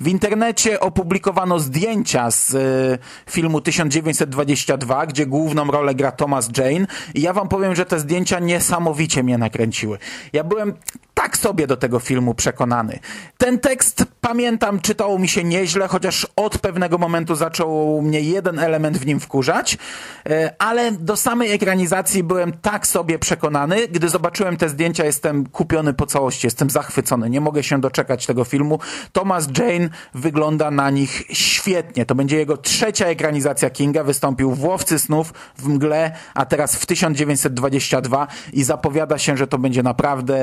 [0.00, 2.98] W internecie opublikowano zdjęcia z y,
[3.32, 8.38] filmu 1922, gdzie główną rolę gra Thomas Jane i ja wam powiem, że te zdjęcia
[8.38, 9.98] niesamowicie mnie nakręciły.
[10.32, 10.74] Ja byłem
[11.14, 12.98] tak sobie do tego filmu przekonany.
[13.38, 18.98] Ten tekst, pamiętam, czytało mi się nieźle, chociaż od pewnego momentu zaczął mnie jeden element
[18.98, 19.78] w nim wkurzać,
[20.26, 23.88] e, ale do samej ekranizacji byłem tak sobie przekonany.
[23.88, 27.30] Gdy zobaczyłem te zdjęcia, jestem kupiony po całości, jestem zachwycony.
[27.30, 28.78] Nie mogę się doczekać tego filmu.
[29.12, 32.06] Thomas Jane wygląda na nich świetnie.
[32.06, 34.04] To będzie jego trzecia ekranizacja Kinga.
[34.04, 39.58] Wystąpił w Łowcy Snów, w Mgle, a teraz w 1922 i zapowiada się, że to
[39.58, 40.38] będzie naprawdę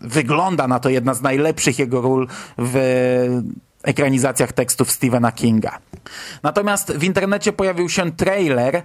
[0.00, 3.23] wygląda na to jedna z najlepszych jego ról w
[3.82, 5.78] ekranizacjach tekstów Stephena Kinga.
[6.42, 8.82] Natomiast w internecie pojawił się trailer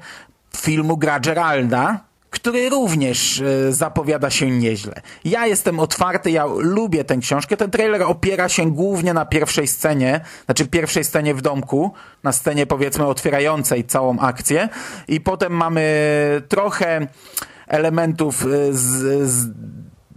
[0.57, 5.01] filmu Gra Geralda, który również e, zapowiada się nieźle.
[5.25, 7.57] Ja jestem otwarty, ja lubię tę książkę.
[7.57, 12.65] Ten trailer opiera się głównie na pierwszej scenie, znaczy pierwszej scenie w domku, na scenie
[12.65, 14.69] powiedzmy otwierającej całą akcję
[15.07, 15.91] i potem mamy
[16.47, 17.07] trochę
[17.67, 19.47] elementów e, z, z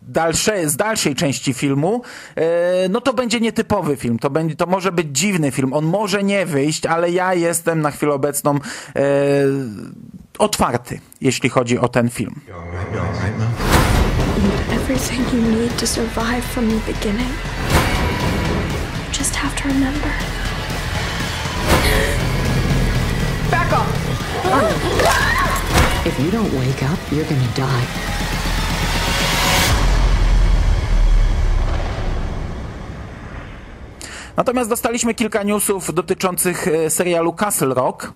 [0.08, 2.02] dalsze, z dalszej części filmu,
[2.36, 4.18] e, no to będzie nietypowy film.
[4.18, 5.72] To, będzie, to może być dziwny film.
[5.72, 9.00] On może nie wyjść, ale ja jestem na chwilę obecną e,
[10.38, 12.40] otwarty, jeśli chodzi o ten film.
[14.72, 17.30] Everything you need to survive from the beginning.
[19.18, 20.10] Just have to remember.
[23.50, 24.02] Back off!
[26.06, 28.32] If you don't wake up, you're gonna die.
[34.37, 38.12] Natomiast dostaliśmy kilka newsów dotyczących e, serialu Castle Rock.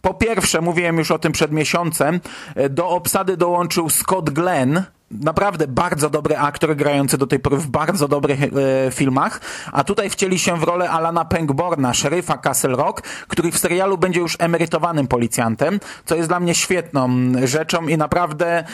[0.00, 2.20] Po pierwsze, mówiłem już o tym przed miesiącem,
[2.54, 4.82] e, do obsady dołączył Scott Glenn,
[5.20, 8.48] naprawdę bardzo dobry aktor grający do tej pory w bardzo dobrych e,
[8.90, 9.40] filmach,
[9.72, 14.20] a tutaj wcieli się w rolę Alana Pangborna, szeryfa Castle Rock, który w serialu będzie
[14.20, 17.10] już emerytowanym policjantem, co jest dla mnie świetną
[17.44, 18.64] rzeczą i naprawdę e,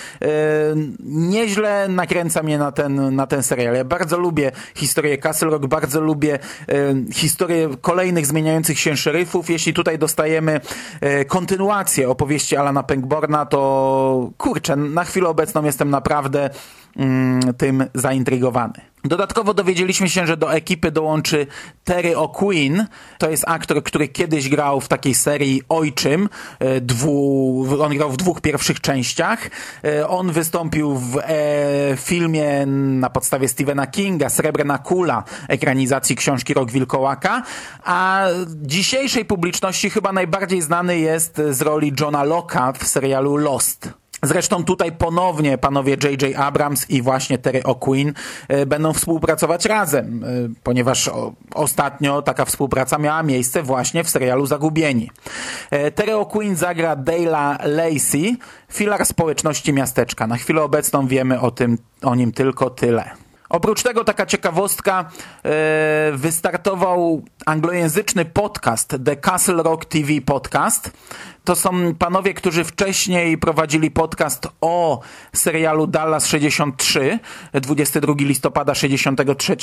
[1.05, 3.75] nieźle nakręca mnie na ten, na ten serial.
[3.75, 9.51] Ja bardzo lubię historię Castle Rock, bardzo lubię e, historię kolejnych zmieniających się szeryfów.
[9.51, 10.61] Jeśli tutaj dostajemy
[11.01, 16.51] e, kontynuację opowieści Alana Pangborna, to kurczę, na chwilę obecną jestem naprawdę naprawdę
[16.97, 18.89] mm, tym zaintrygowany.
[19.05, 21.47] Dodatkowo dowiedzieliśmy się, że do ekipy dołączy
[21.85, 22.85] Terry O'Quinn.
[23.19, 26.29] To jest aktor, który kiedyś grał w takiej serii Ojczym.
[26.59, 29.51] E, dwu, on grał w dwóch pierwszych częściach.
[29.85, 36.71] E, on wystąpił w e, filmie na podstawie Stephena Kinga, Srebrna Kula, ekranizacji książki Rok
[36.71, 37.43] Wilkołaka.
[37.85, 43.98] A dzisiejszej publiczności chyba najbardziej znany jest z roli Johna Locka w serialu Lost.
[44.23, 46.37] Zresztą tutaj ponownie panowie J.J.
[46.37, 48.13] Abrams i właśnie Terry O'Quinn
[48.49, 50.27] e, będą współpracować razem, e,
[50.63, 51.11] ponieważ
[51.55, 55.11] ostatnio taka współpraca miała miejsce właśnie w serialu Zagubieni.
[55.71, 58.37] E, Terry O'Quinn zagra Dale'a Lacey,
[58.73, 60.27] filar społeczności miasteczka.
[60.27, 63.11] Na chwilę obecną wiemy o tym, o nim tylko tyle.
[63.49, 65.11] Oprócz tego taka ciekawostka,
[66.13, 70.91] wystartował anglojęzyczny podcast The Castle Rock TV Podcast.
[71.49, 75.01] To są panowie, którzy wcześniej prowadzili podcast o
[75.33, 77.19] serialu Dallas 63,
[77.53, 79.57] 22 listopada 63.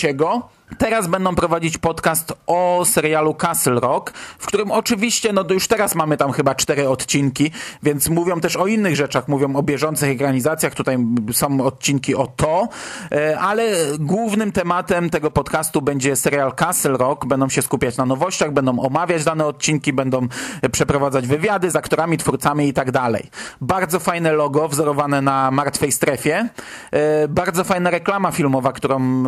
[0.77, 6.17] Teraz będą prowadzić podcast o serialu Castle Rock, w którym oczywiście, no już teraz mamy
[6.17, 7.51] tam chyba cztery odcinki,
[7.83, 10.97] więc mówią też o innych rzeczach, mówią o bieżących ekranizacjach, tutaj
[11.31, 12.67] są odcinki o to,
[13.11, 18.53] e, ale głównym tematem tego podcastu będzie serial Castle Rock, będą się skupiać na nowościach,
[18.53, 20.27] będą omawiać dane odcinki, będą
[20.71, 23.29] przeprowadzać wywiady z aktorami, twórcami i tak dalej.
[23.61, 26.49] Bardzo fajne logo wzorowane na Martwej Strefie.
[26.91, 29.23] E, bardzo fajna reklama filmowa, którą e,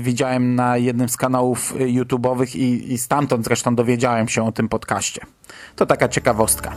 [0.00, 5.20] widziałem na jednym z kanałów YouTube'owych i, i stamtąd zresztą dowiedziałem się o tym podcaście.
[5.76, 6.72] To taka ciekawostka.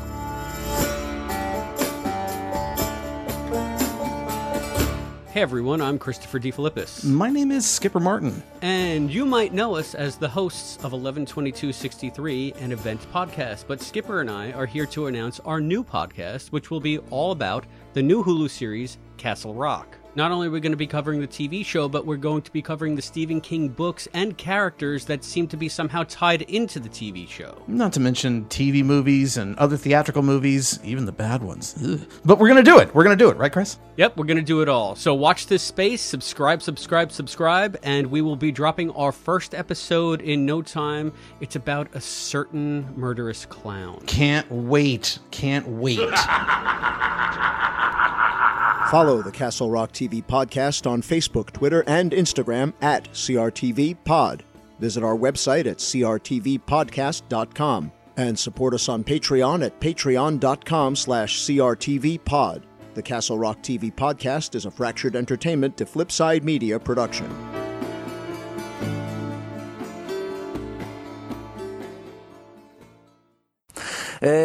[5.32, 7.06] Hey everyone, I'm Christopher DeFilippis.
[7.06, 8.44] My name is Skipper Martin.
[8.62, 13.63] And you might know us as the hosts of 112263, an event podcast.
[13.65, 17.32] But Skipper and I are here to announce our new podcast, which will be all
[17.32, 20.00] about the new Hulu series, Castle Rock.
[20.14, 22.52] Not only are we going to be covering the TV show, but we're going to
[22.52, 26.82] be covering the Stephen King books and characters that seem to be somehow tied into
[26.82, 27.62] the TV show.
[27.66, 31.76] Not to mention TV movies and other theatrical movies, even the bad ones.
[31.82, 32.02] Ugh.
[32.26, 32.94] But we're going to do it.
[32.94, 33.80] We're going to do it, right, Chris?
[33.96, 34.98] Yep, we're going to do it all.
[34.98, 40.20] So watch this space, subscribe, subscribe, subscribe, and we will be dropping our first episode
[40.20, 41.14] in no time.
[41.40, 44.02] It's about a certain murderous clown.
[44.08, 45.20] Can't wait.
[45.32, 46.00] Can't wait.
[48.92, 54.43] Follow the Castle Rock TV podcast on Facebook, Twitter, and Instagram at CRTV Pod.
[54.79, 62.63] Visit our website at crtvpodcast.com and support us on Patreon at patreon.com slash crtvpod.
[62.93, 67.29] The Castle Rock TV podcast is a Fractured Entertainment to Flipside Media production.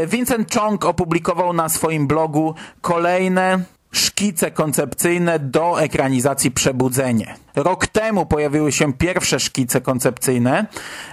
[0.07, 7.35] Vincent Chong opublikował na swoim blogu kolejne szkice koncepcyjne do ekranizacji Przebudzenie.
[7.57, 10.67] Rok temu pojawiły się pierwsze szkice koncepcyjne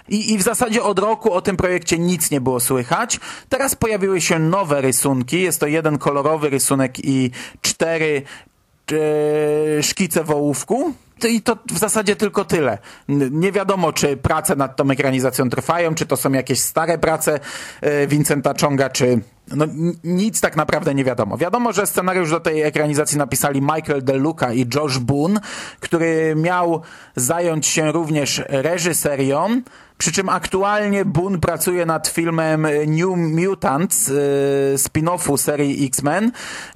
[0.09, 3.19] i, i w zasadzie od roku o tym projekcie nic nie było słychać.
[3.49, 5.41] Teraz pojawiły się nowe rysunki.
[5.41, 8.21] Jest to jeden kolorowy rysunek i cztery
[9.79, 10.93] e, szkice w ołówku
[11.29, 12.77] i to w zasadzie tylko tyle.
[13.31, 17.39] Nie wiadomo, czy prace nad tą ekranizacją trwają, czy to są jakieś stare prace
[17.81, 19.65] e, Vincenta Chonga, czy no,
[20.03, 21.37] nic tak naprawdę nie wiadomo.
[21.37, 25.39] Wiadomo, że scenariusz do tej ekranizacji napisali Michael DeLuca i Josh Boone,
[25.79, 26.81] który miał
[27.15, 29.61] zająć się również reżyserią,
[30.03, 34.15] przy czym aktualnie Boone pracuje nad filmem New Mutants, yy,
[34.75, 36.31] spin-offu serii X-Men,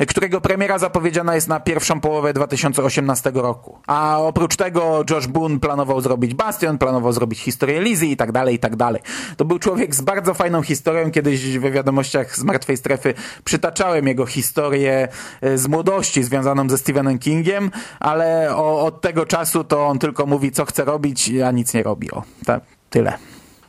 [0.07, 3.79] którego premiera zapowiedziana jest na pierwszą połowę 2018 roku.
[3.87, 8.55] A oprócz tego Josh Boone planował zrobić Bastion, planował zrobić historię Lizzie i tak dalej,
[8.55, 9.01] i tak dalej.
[9.37, 11.11] To był człowiek z bardzo fajną historią.
[11.11, 13.13] Kiedyś we wiadomościach z Martwej Strefy
[13.43, 15.07] przytaczałem jego historię
[15.55, 20.51] z młodości związaną ze Stephenem Kingiem, ale o, od tego czasu to on tylko mówi,
[20.51, 22.11] co chce robić, a nic nie robi.
[22.11, 22.76] O, tak.
[22.89, 23.17] Tyle.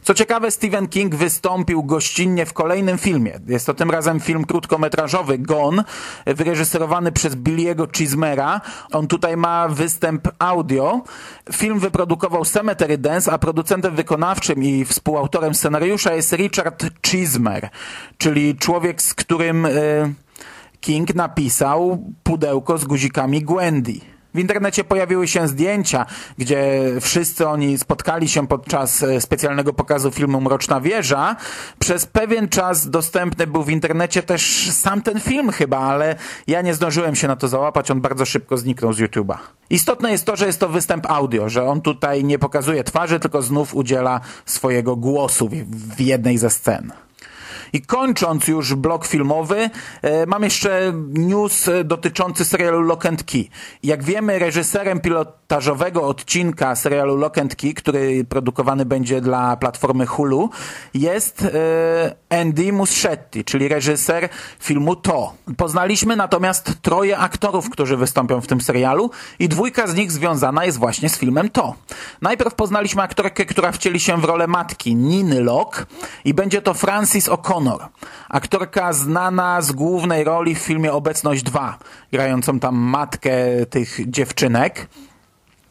[0.08, 3.40] Co ciekawe, Stephen King wystąpił gościnnie w kolejnym filmie.
[3.46, 5.84] Jest to tym razem film krótkometrażowy Gone,
[6.26, 8.60] wyreżyserowany przez Billy'ego Chismera.
[8.92, 11.02] On tutaj ma występ audio.
[11.52, 17.68] Film wyprodukował Cemetery Dance, a producentem wykonawczym i współautorem scenariusza jest Richard Chismer,
[18.18, 20.14] czyli człowiek, z którym y,
[20.80, 24.17] King napisał pudełko z guzikami Gwendy.
[24.34, 26.06] W internecie pojawiły się zdjęcia,
[26.38, 31.36] gdzie wszyscy oni spotkali się podczas e, specjalnego pokazu filmu Mroczna Wieża.
[31.78, 36.16] Przez pewien czas dostępny był w internecie też sam ten film chyba, ale
[36.46, 39.36] ja nie zdążyłem się na to załapać, on bardzo szybko zniknął z YouTube'a.
[39.70, 43.42] Istotne jest to, że jest to występ audio, że on tutaj nie pokazuje twarzy, tylko
[43.42, 45.50] znów udziela swojego głosu
[45.96, 46.92] w jednej ze scen.
[47.72, 49.70] I kończąc już blok filmowy,
[50.02, 53.44] e, mam jeszcze news dotyczący serialu Lock and Key.
[53.82, 60.50] Jak wiemy, reżyserem pilotażowego odcinka serialu Lock and Key, który produkowany będzie dla platformy Hulu,
[60.94, 64.28] jest e, Andy Muschietti, czyli reżyser
[64.60, 65.32] filmu To.
[65.56, 70.78] Poznaliśmy natomiast troje aktorów, którzy wystąpią w tym serialu i dwójka z nich związana jest
[70.78, 71.74] właśnie z filmem To.
[72.22, 75.86] Najpierw poznaliśmy aktorkę, która wcieli się w rolę matki, Niny Locke
[76.24, 77.88] i będzie to Francis O'Connor Connor.
[78.28, 81.78] Aktorka znana z głównej roli w filmie Obecność 2,
[82.12, 83.30] grającą tam matkę
[83.70, 84.88] tych dziewczynek.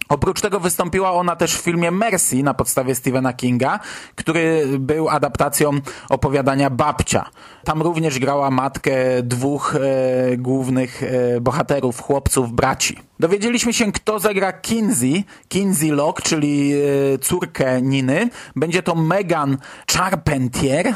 [0.10, 3.80] Oprócz tego wystąpiła ona też w filmie Mercy na podstawie Stephena Kinga,
[4.16, 5.72] który był adaptacją
[6.10, 7.30] opowiadania Babcia.
[7.64, 13.00] Tam również grała matkę dwóch e, głównych e, bohaterów, chłopców, braci.
[13.20, 18.30] Dowiedzieliśmy się, kto zagra Kinsey, Kinsey Locke, czyli e, córkę Niny.
[18.56, 19.58] Będzie to Megan
[19.92, 20.96] Charpentier,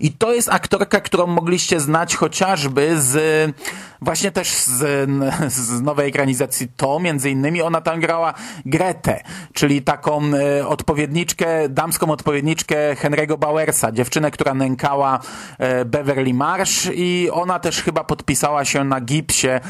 [0.00, 3.16] i to jest aktorka, którą mogliście znać chociażby z
[4.00, 5.10] właśnie też z,
[5.52, 8.34] z nowej ekranizacji To, między innymi ona tam grała
[8.66, 9.20] Gretę,
[9.52, 15.18] czyli taką e, odpowiedniczkę, damską odpowiedniczkę Henry'ego Bowersa, dziewczynę, która nękała
[15.58, 19.60] e, Beverly Marsh i ona też chyba podpisała się na gipsie e,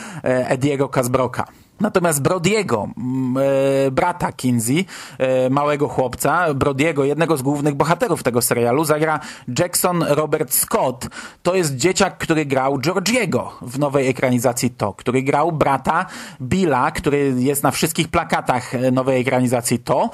[0.49, 1.66] Ediego Casbroka.
[1.81, 4.85] Natomiast Brodiego, m, e, brata Kinsey,
[5.19, 9.21] e, małego chłopca, Brodiego, jednego z głównych bohaterów tego serialu, zagra
[9.59, 11.09] Jackson Robert Scott.
[11.43, 16.07] To jest dzieciak, który grał Georgiego w nowej ekranizacji To, który grał brata
[16.43, 20.11] Billa, który jest na wszystkich plakatach e, nowej ekranizacji To.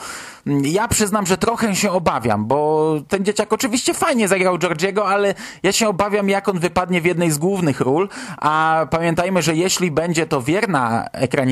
[0.63, 5.73] Ja przyznam, że trochę się obawiam, bo ten dzieciak oczywiście fajnie zagrał Georgiego, ale ja
[5.73, 8.09] się obawiam, jak on wypadnie w jednej z głównych ról,
[8.39, 11.52] a pamiętajmy, że jeśli będzie to wierna ekranizacja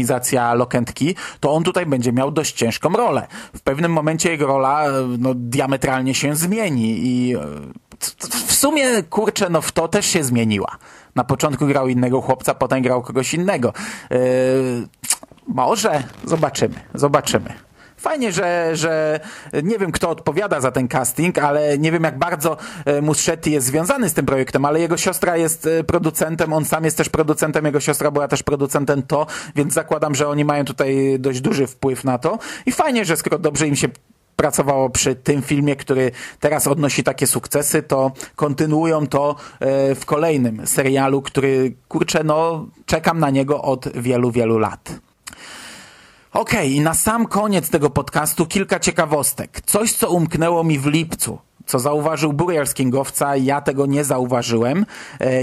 [0.54, 3.26] Lokentki, to on tutaj będzie miał dość ciężką rolę.
[3.56, 4.84] W pewnym momencie jego rola
[5.18, 7.40] no, diametralnie się zmieni i e,
[8.46, 10.76] w sumie, kurczę, no w to też się zmieniła.
[11.14, 13.72] Na początku grał innego chłopca, potem grał kogoś innego.
[14.10, 14.18] Yy,
[15.48, 17.69] może, zobaczymy, zobaczymy.
[18.00, 19.20] Fajnie, że, że
[19.62, 23.66] nie wiem, kto odpowiada za ten casting, ale nie wiem, jak bardzo e, Muschetti jest
[23.66, 27.64] związany z tym projektem, ale jego siostra jest e, producentem, on sam jest też producentem,
[27.64, 29.26] jego siostra była też producentem to,
[29.56, 32.38] więc zakładam, że oni mają tutaj dość duży wpływ na to.
[32.66, 33.88] I fajnie, że skoro dobrze im się
[34.36, 40.66] pracowało przy tym filmie, który teraz odnosi takie sukcesy, to kontynuują to e, w kolejnym
[40.66, 45.09] serialu, który, kurczę, no, czekam na niego od wielu, wielu lat.
[46.32, 49.60] Okej, okay, i na sam koniec tego podcastu kilka ciekawostek.
[49.66, 51.38] Coś, co umknęło mi w lipcu
[51.70, 54.86] co zauważył Burial z Kingowca, ja tego nie zauważyłem.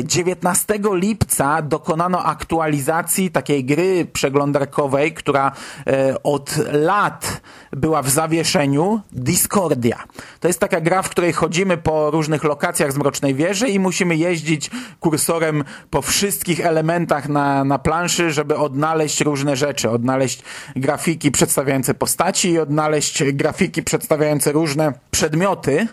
[0.03, 5.51] 19 e, lipca dokonano aktualizacji takiej gry przeglądarkowej, która
[5.87, 7.41] e, od lat
[7.77, 10.03] była w zawieszeniu, Discordia.
[10.39, 14.15] To jest taka gra, w której chodzimy po różnych lokacjach z Mrocznej Wieży i musimy
[14.15, 20.43] jeździć kursorem po wszystkich elementach na, na planszy, żeby odnaleźć różne rzeczy, odnaleźć
[20.75, 25.87] grafiki przedstawiające postaci i odnaleźć grafiki przedstawiające różne przedmioty.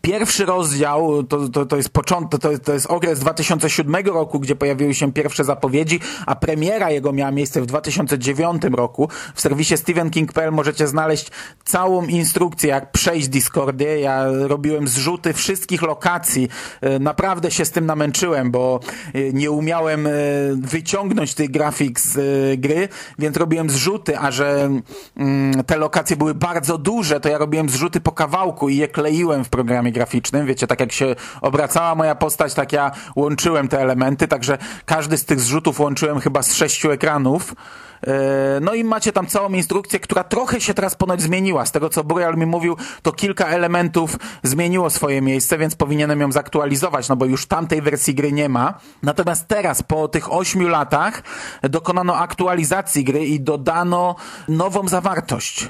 [0.00, 4.94] Pierwszy rozdział to, to, to jest początek, to, to jest okres 2007 roku, gdzie pojawiły
[4.94, 9.08] się pierwsze zapowiedzi, a premiera jego miała miejsce w 2009 roku.
[9.34, 11.25] W serwisie StephenKing.pl możecie znaleźć
[11.66, 14.00] całą instrukcję, jak przejść Discordię.
[14.00, 16.48] Ja robiłem zrzuty wszystkich lokacji.
[16.80, 18.80] E, naprawdę się z tym namęczyłem, bo
[19.14, 20.10] e, nie umiałem e,
[20.54, 24.70] wyciągnąć tych grafik z gry, więc robiłem zrzuty, a że
[25.16, 29.44] mm, te lokacje były bardzo duże, to ja robiłem zrzuty po kawałku i je kleiłem
[29.44, 30.46] w programie graficznym.
[30.46, 35.24] Wiecie, tak jak się obracała moja postać, tak ja łączyłem te elementy, także każdy z
[35.24, 37.54] tych zrzutów łączyłem chyba z sześciu ekranów.
[38.60, 41.66] No i macie tam całą instrukcję, która trochę się teraz ponoć zmieniła.
[41.66, 46.32] Z tego, co Burial mi mówił, to kilka elementów zmieniło swoje miejsce, więc powinienem ją
[46.32, 48.74] zaktualizować, no bo już tamtej wersji gry nie ma.
[49.02, 51.22] Natomiast teraz, po tych ośmiu latach,
[51.62, 54.16] dokonano aktualizacji gry i dodano
[54.48, 55.68] nową zawartość.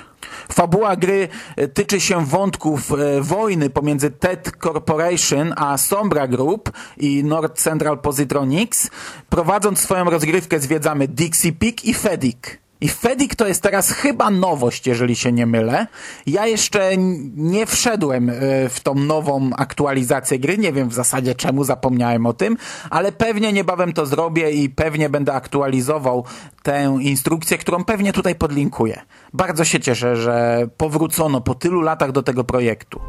[0.53, 7.25] Fabuła gry e, tyczy się wątków e, wojny pomiędzy TED Corporation a Sombra Group i
[7.25, 8.91] North Central Positronics.
[9.29, 12.66] Prowadząc swoją rozgrywkę zwiedzamy Dixie Peak i Fedik.
[12.81, 15.87] I Fedik to jest teraz chyba nowość, jeżeli się nie mylę.
[16.27, 16.97] Ja jeszcze
[17.37, 18.35] nie wszedłem e,
[18.69, 20.59] w tą nową aktualizację gry.
[20.59, 22.57] Nie wiem w zasadzie czemu zapomniałem o tym,
[22.91, 26.25] ale pewnie niebawem to zrobię i pewnie będę aktualizował
[26.63, 29.01] tę instrukcję, którą pewnie tutaj podlinkuję.
[29.33, 33.01] Bardzo się cieszę, że powrócono po tylu latach do tego projektu.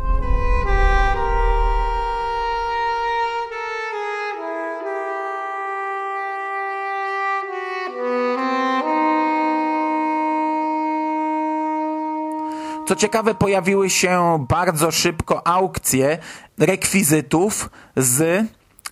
[12.87, 16.17] Co ciekawe, pojawiły się bardzo szybko aukcje
[16.57, 18.45] rekwizytów z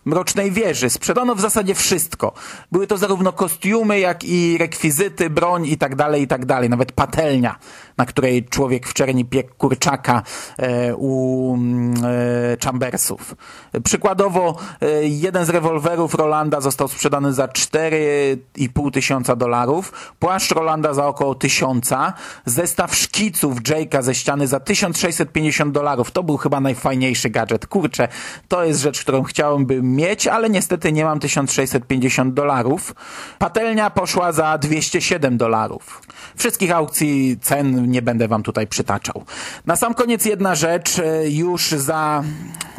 [0.06, 0.89] Mrocznej Wieży.
[0.89, 2.34] Sprzedano w zasadzie wszystko.
[2.72, 6.70] Były to zarówno kostiumy, jak i rekwizyty, broń i tak dalej, i tak dalej.
[6.70, 7.56] Nawet patelnia,
[7.98, 10.24] na której człowiek w czerni piekł kurczaka
[10.58, 13.36] e, u mm, e, Chambersów.
[13.84, 21.08] Przykładowo e, jeden z rewolwerów Rolanda został sprzedany za 4,5 tysiąca dolarów, płaszcz Rolanda za
[21.08, 22.14] około tysiąca,
[22.46, 26.12] zestaw szkiców Jake'a ze ściany za 1650 dolarów.
[26.12, 27.68] To był chyba najfajniejszy gadżet.
[27.68, 28.08] Kurczę,
[28.48, 32.96] to jest rzecz, którą chciałem by mieć, ale niestety nie mam 1650 dolarów.
[33.39, 36.02] Patelnia poszła za 207 dolarów.
[36.36, 39.23] Wszystkich aukcji cen nie będę wam tutaj przytaczał.
[39.65, 41.01] Na sam koniec jedna rzecz.
[41.27, 42.23] Już za,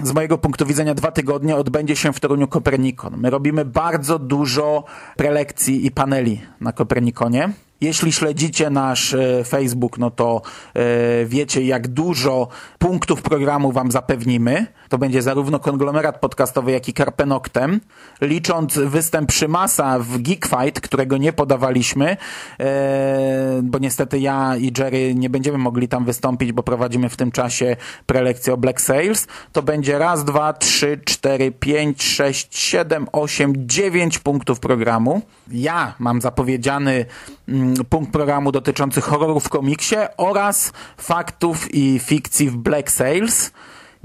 [0.02, 3.16] z mojego punktu widzenia, dwa tygodnie odbędzie się w Toruniu Kopernikon.
[3.16, 4.84] My robimy bardzo dużo
[5.16, 7.52] prelekcji i paneli na Kopernikonie.
[7.80, 10.42] Jeśli śledzicie nasz e, Facebook, no to
[10.74, 10.80] e,
[11.26, 12.48] wiecie, jak dużo
[12.78, 14.66] punktów programu Wam zapewnimy.
[14.88, 17.80] To będzie zarówno konglomerat podcastowy, jak i Karpenoktem.
[18.20, 22.16] Licząc występ Przymasa w Geek Fight, którego nie podawaliśmy,
[22.60, 27.30] e, bo niestety ja i Jerry nie będziemy mogli tam wystąpić, bo prowadzimy w tym
[27.30, 33.52] czasie prelekcję o Black Sales, to będzie raz, dwa, trzy, cztery, pięć, sześć, siedem, osiem,
[33.56, 35.22] dziewięć punktów programu.
[35.50, 37.04] Ja mam zapowiedziany
[37.48, 43.52] mm, punkt programu dotyczący horrorów w komiksie oraz faktów i fikcji w Black Sales.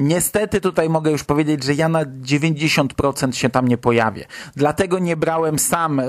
[0.01, 4.25] Niestety tutaj mogę już powiedzieć, że ja na 90% się tam nie pojawię.
[4.55, 6.05] Dlatego nie brałem sam e,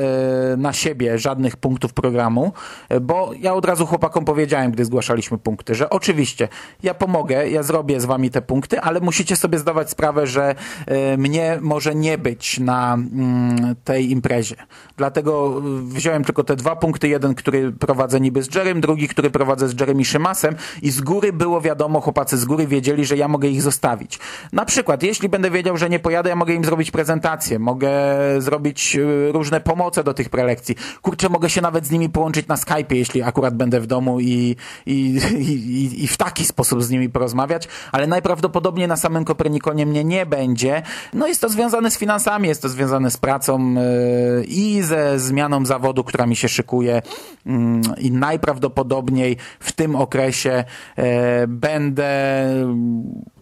[0.57, 2.53] na siebie żadnych punktów programu,
[2.89, 6.49] e, bo ja od razu chłopakom powiedziałem, gdy zgłaszaliśmy punkty, że oczywiście
[6.83, 10.55] ja pomogę, ja zrobię z wami te punkty, ale musicie sobie zdawać sprawę, że
[10.87, 14.57] e, mnie może nie być na mm, tej imprezie.
[14.97, 19.69] Dlatego wziąłem tylko te dwa punkty, jeden, który prowadzę niby z Jerem, drugi, który prowadzę
[19.69, 23.49] z Jeremy Szymasem i z góry było wiadomo, chłopacy z góry wiedzieli, że ja mogę
[23.49, 24.19] ich zostawić zostawić.
[24.53, 27.91] Na przykład, jeśli będę wiedział, że nie pojadę, ja mogę im zrobić prezentację, mogę
[28.39, 30.75] zrobić y, różne pomoce do tych prelekcji.
[31.03, 34.57] Kurczę, mogę się nawet z nimi połączyć na Skype, jeśli akurat będę w domu i,
[34.87, 40.05] i, i, i w taki sposób z nimi porozmawiać, ale najprawdopodobniej na samym Kopernikonie mnie
[40.05, 40.83] nie będzie.
[41.13, 45.67] No jest to związane z finansami, jest to związane z pracą yy, i ze zmianą
[45.67, 47.03] zawodu, która mi się szykuje
[47.47, 47.55] yy,
[47.99, 50.65] i najprawdopodobniej w tym okresie
[50.97, 51.05] yy,
[51.49, 52.13] będę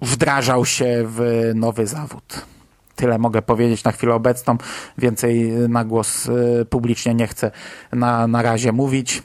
[0.02, 0.29] wdrażał
[0.64, 2.46] się w nowy zawód.
[2.96, 4.56] Tyle mogę powiedzieć na chwilę obecną.
[4.98, 7.50] Więcej na głos y, publicznie nie chcę
[7.92, 9.22] na, na razie mówić.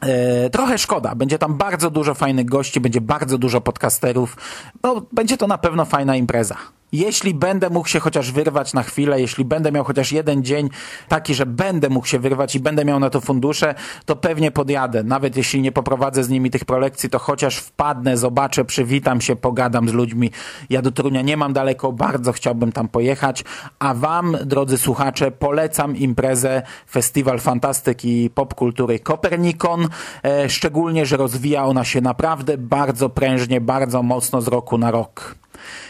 [0.00, 1.14] E, trochę szkoda.
[1.14, 4.36] Będzie tam bardzo dużo fajnych gości, będzie bardzo dużo podcasterów.
[4.82, 6.56] No, będzie to na pewno fajna impreza.
[6.92, 10.68] Jeśli będę mógł się chociaż wyrwać na chwilę, jeśli będę miał chociaż jeden dzień
[11.08, 13.74] taki, że będę mógł się wyrwać i będę miał na to fundusze,
[14.04, 15.02] to pewnie podjadę.
[15.02, 19.88] Nawet jeśli nie poprowadzę z nimi tych prolekcji, to chociaż wpadnę, zobaczę, przywitam się, pogadam
[19.88, 20.30] z ludźmi.
[20.70, 23.44] Ja do Torunia nie mam daleko, bardzo chciałbym tam pojechać.
[23.78, 29.88] A wam, drodzy słuchacze, polecam imprezę Festiwal Fantastyki i Popkultury Kopernikon.
[30.24, 35.34] E, szczególnie, że rozwija ona się naprawdę bardzo prężnie, bardzo mocno z roku na rok.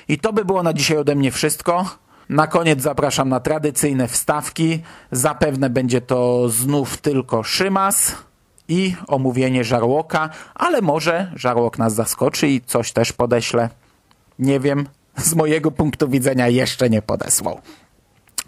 [0.09, 1.85] I to by było na dzisiaj ode mnie wszystko.
[2.29, 4.83] Na koniec zapraszam na tradycyjne wstawki.
[5.12, 8.14] Zapewne będzie to znów tylko Szymas
[8.68, 13.68] i omówienie żarłoka, ale może żarłok nas zaskoczy i coś też podeślę.
[14.39, 17.61] Nie wiem, z mojego punktu widzenia jeszcze nie podesłał.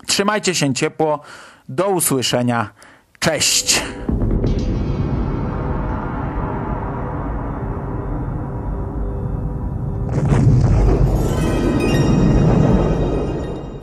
[0.06, 1.20] Trzymajcie się ciepło.
[1.68, 2.70] Do usłyszenia.
[3.18, 3.82] Cześć!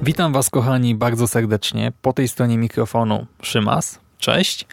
[0.07, 1.91] Witam Was, kochani, bardzo serdecznie.
[2.01, 3.99] Po tej stronie mikrofonu Szymas.
[4.17, 4.65] Cześć.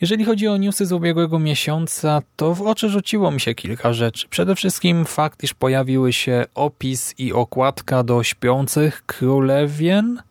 [0.00, 4.28] Jeżeli chodzi o newsy z ubiegłego miesiąca, to w oczy rzuciło mi się kilka rzeczy.
[4.28, 10.22] Przede wszystkim fakt, iż pojawiły się opis i okładka do śpiących królewien.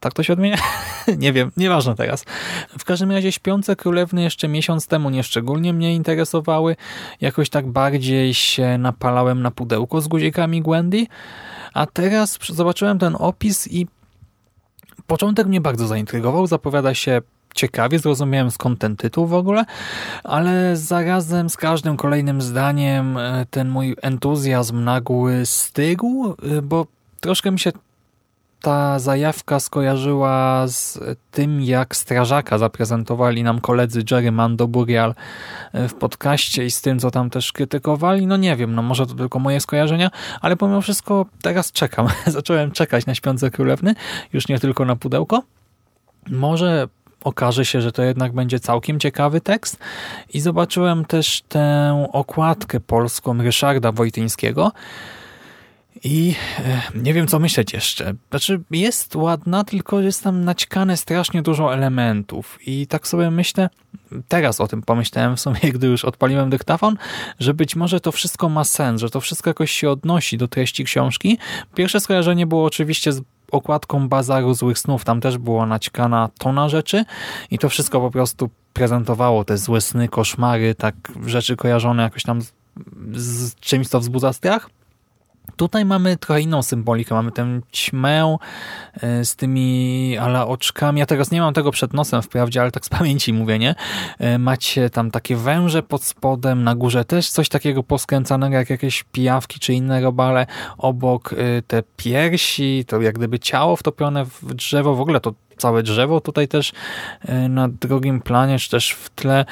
[0.00, 0.56] Tak to się odmienia?
[1.18, 2.24] nie wiem, nieważne teraz.
[2.78, 6.76] W każdym razie śpiące królewny jeszcze miesiąc temu nie szczególnie mnie interesowały.
[7.20, 11.06] Jakoś tak bardziej się napalałem na pudełko z guzikami Gwendy.
[11.74, 13.86] A teraz zobaczyłem ten opis i
[15.06, 16.46] początek mnie bardzo zaintrygował.
[16.46, 17.20] Zapowiada się
[17.54, 19.64] ciekawie, zrozumiałem skąd ten tytuł w ogóle,
[20.24, 26.86] ale zarazem z każdym kolejnym zdaniem e, ten mój entuzjazm nagły stygł, e, bo
[27.20, 27.72] troszkę mi się
[28.60, 30.98] ta zajawka skojarzyła z
[31.30, 35.14] tym, jak Strażaka zaprezentowali nam koledzy Jerry Mando Burial
[35.72, 38.26] e, w podcaście i z tym, co tam też krytykowali.
[38.26, 42.08] No nie wiem, no może to tylko moje skojarzenia, ale pomimo wszystko teraz czekam.
[42.26, 43.94] Zacząłem czekać na Śpiące Królewny,
[44.32, 45.42] już nie tylko na pudełko.
[46.30, 46.88] Może
[47.24, 49.78] okaże się, że to jednak będzie całkiem ciekawy tekst
[50.34, 54.72] i zobaczyłem też tę okładkę polską Ryszarda Wojtyńskiego,
[56.04, 58.14] i e, nie wiem, co myśleć jeszcze.
[58.30, 62.58] Znaczy, jest ładna, tylko jest tam naćkane strasznie dużo elementów.
[62.66, 63.68] I tak sobie myślę,
[64.28, 66.96] teraz o tym pomyślałem w sumie, gdy już odpaliłem dyktafon,
[67.38, 70.84] że być może to wszystko ma sens, że to wszystko jakoś się odnosi do treści
[70.84, 71.38] książki.
[71.74, 73.22] Pierwsze skojarzenie było oczywiście z
[73.52, 75.04] okładką Bazaru Złych Snów.
[75.04, 77.04] Tam też było naćkana tona rzeczy
[77.50, 80.94] i to wszystko po prostu prezentowało te złe sny, koszmary, tak
[81.26, 82.52] rzeczy kojarzone jakoś tam z,
[83.14, 84.70] z czymś, co wzbudza strach.
[85.56, 87.14] Tutaj mamy trochę inną symbolikę.
[87.14, 88.36] Mamy tę ćmę
[89.02, 91.00] e, z tymi ala oczkami.
[91.00, 93.74] Ja teraz nie mam tego przed nosem wprawdzie, ale tak z pamięci mówię, nie?
[94.18, 99.02] E, macie tam takie węże pod spodem, na górze też coś takiego poskręcanego jak jakieś
[99.02, 100.46] pijawki czy inne robale.
[100.78, 104.94] Obok e, te piersi, to jak gdyby ciało wtopione w drzewo.
[104.94, 106.72] W ogóle to całe drzewo tutaj też
[107.48, 109.44] na drugim planie, czy też w tle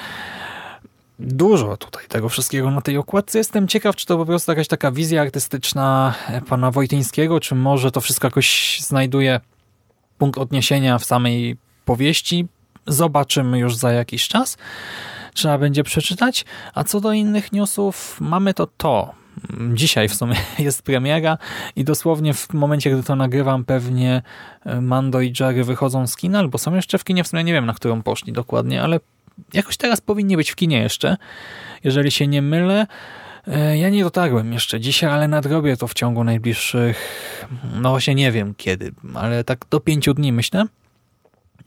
[1.18, 3.38] dużo tutaj tego wszystkiego na tej okładce.
[3.38, 6.14] Jestem ciekaw, czy to po prostu jakaś taka wizja artystyczna
[6.48, 9.40] pana Wojtyńskiego, czy może to wszystko jakoś znajduje
[10.18, 12.46] punkt odniesienia w samej powieści.
[12.86, 14.56] Zobaczymy już za jakiś czas.
[15.34, 16.44] Trzeba będzie przeczytać.
[16.74, 19.14] A co do innych newsów, mamy to to.
[19.74, 21.38] Dzisiaj w sumie jest premiera
[21.76, 24.22] i dosłownie w momencie, gdy to nagrywam, pewnie
[24.80, 27.66] Mando i Jerry wychodzą z kina, albo są jeszcze w kinie, w sumie nie wiem,
[27.66, 29.00] na którą poszli dokładnie, ale
[29.54, 31.16] jakoś teraz powinni być w kinie jeszcze,
[31.84, 32.86] jeżeli się nie mylę.
[33.46, 36.96] E, ja nie dotarłem jeszcze dzisiaj, ale nadrobię to w ciągu najbliższych,
[37.74, 40.64] no właśnie nie wiem kiedy, ale tak do pięciu dni myślę.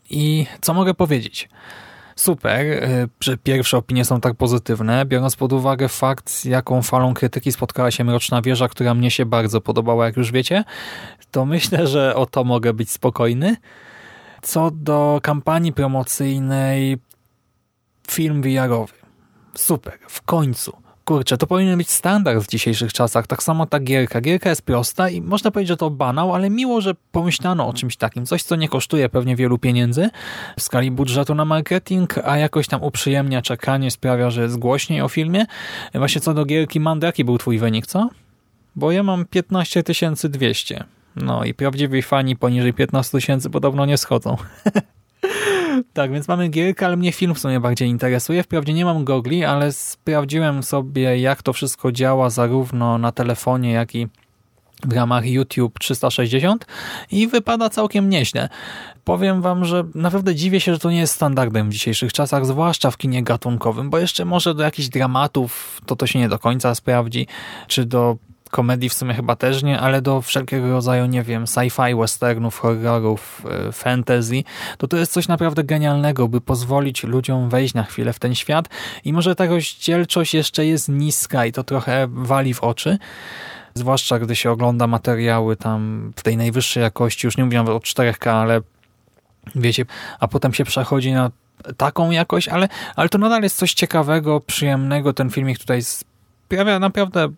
[0.10, 1.50] I co mogę powiedzieć?
[2.16, 2.66] Super,
[3.24, 8.04] że pierwsze opinie są tak pozytywne, biorąc pod uwagę fakt, jaką falą krytyki spotkała się
[8.04, 10.64] Mroczna Wieża, która mnie się bardzo podobała, jak już wiecie,
[11.32, 13.56] to myślę, że o to mogę być spokojny.
[14.42, 16.98] Co do kampanii promocyjnej,
[18.12, 18.94] film VR-owy.
[19.54, 23.28] Super, w końcu kurczę, to powinien być standard w dzisiejszych czasach.
[23.28, 24.22] Tak samo ta gierka.
[24.22, 27.98] Gierka jest prosta i można powiedzieć, że to banał, ale miło, że pomyślano o czymś
[27.98, 28.26] takim.
[28.26, 30.10] Coś, co nie kosztuje pewnie wielu pieniędzy
[30.58, 35.10] w skali budżetu na marketing, a jakoś tam uprzyjemnia czekanie, sprawia, że jest głośniej o
[35.10, 35.46] filmie.
[35.94, 38.10] Właśnie co do gierki Mando, jaki był twój wynik, co?
[38.76, 39.84] Bo ja mam 15
[40.24, 40.84] 200.
[41.16, 44.38] No i prawdziwi fani poniżej 15 tysięcy podobno nie schodzą.
[45.94, 48.44] Tak, więc mamy gierkę, ale mnie film w sumie bardziej interesuje.
[48.44, 53.96] Wprawdzie nie mam gogli, ale sprawdziłem sobie, jak to wszystko działa zarówno na telefonie, jak
[53.96, 54.08] i
[54.84, 56.66] w ramach YouTube 360
[57.12, 58.50] i wypada całkiem nieźle.
[59.04, 62.92] Powiem wam, że naprawdę dziwię się, że to nie jest standardem w dzisiejszych czasach, zwłaszcza
[62.92, 66.76] w kinie gatunkowym, bo jeszcze może do jakichś dramatów to to się nie do końca
[66.76, 67.28] sprawdzi,
[67.68, 68.18] czy do
[68.52, 73.46] komedii w sumie chyba też nie, ale do wszelkiego rodzaju, nie wiem, sci-fi, westernów, horrorów,
[73.68, 74.44] e, fantasy,
[74.78, 78.70] to to jest coś naprawdę genialnego, by pozwolić ludziom wejść na chwilę w ten świat
[79.06, 82.98] i może ta rozdzielczość jeszcze jest niska i to trochę wali w oczy,
[83.74, 88.30] zwłaszcza gdy się ogląda materiały tam w tej najwyższej jakości, już nie mówię o 4K,
[88.30, 88.62] ale
[89.56, 89.86] wiecie,
[90.20, 91.32] a potem się przechodzi na
[91.78, 95.14] taką jakość, ale, ale to nadal jest coś ciekawego, przyjemnego.
[95.14, 95.82] Ten filmik tutaj
[96.52, 97.30] sprawia naprawdę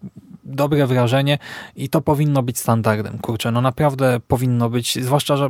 [0.43, 1.38] dobre wrażenie
[1.76, 3.18] i to powinno być standardem.
[3.18, 5.49] Kurczę, no naprawdę powinno być, zwłaszcza, że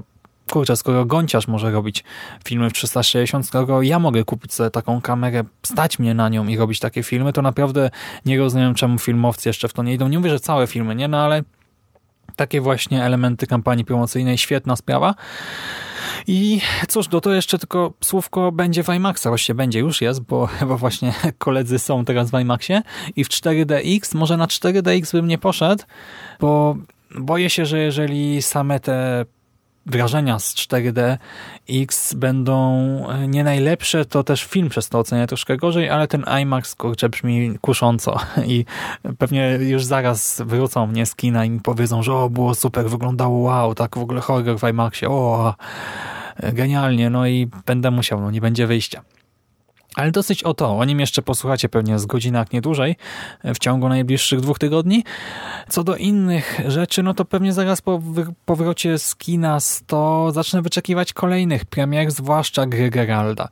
[0.51, 2.03] kurczę, skoro Gonciarz może robić
[2.45, 6.57] filmy w 360, skoro ja mogę kupić sobie taką kamerę, stać mnie na nią i
[6.57, 7.89] robić takie filmy, to naprawdę
[8.26, 10.07] nie rozumiem, czemu filmowcy jeszcze w to nie idą.
[10.07, 11.07] Nie mówię, że całe filmy, nie?
[11.07, 11.43] No ale
[12.36, 15.16] takie właśnie elementy kampanii promocyjnej, świetna sprawa.
[16.28, 19.28] I cóż, do to jeszcze tylko słówko będzie w IMAXa.
[19.30, 22.82] Właściwie będzie, już jest, bo chyba właśnie koledzy są teraz w IMAXie
[23.15, 24.15] i w 4DX.
[24.15, 25.84] Może na 4DX bym nie poszedł,
[26.39, 26.78] bo
[27.15, 29.26] boję się, że jeżeli same te
[29.86, 32.73] wrażenia z 4DX będą
[33.09, 37.09] e, nie najlepsze, to też film przez to ocenia troszkę gorzej, ale ten IMAX kurczę
[37.09, 38.65] brzmi kusząco i
[39.17, 43.38] pewnie już zaraz wrócą mnie z kina i mi powiedzą, że o, było super, wyglądało
[43.38, 45.55] wow, tak w ogóle horror w IMAXie, o,
[46.53, 49.01] genialnie, no i będę musiał, no nie będzie wyjścia.
[49.96, 52.96] Ale dosyć o to, o nim jeszcze posłuchacie pewnie z godziny, jak nie dłużej,
[53.44, 55.04] w ciągu najbliższych dwóch tygodni.
[55.70, 58.02] Co do innych rzeczy, no to pewnie zaraz po
[58.46, 63.48] powrocie z kina 100 zacznę wyczekiwać kolejnych premier, zwłaszcza gry Geralda.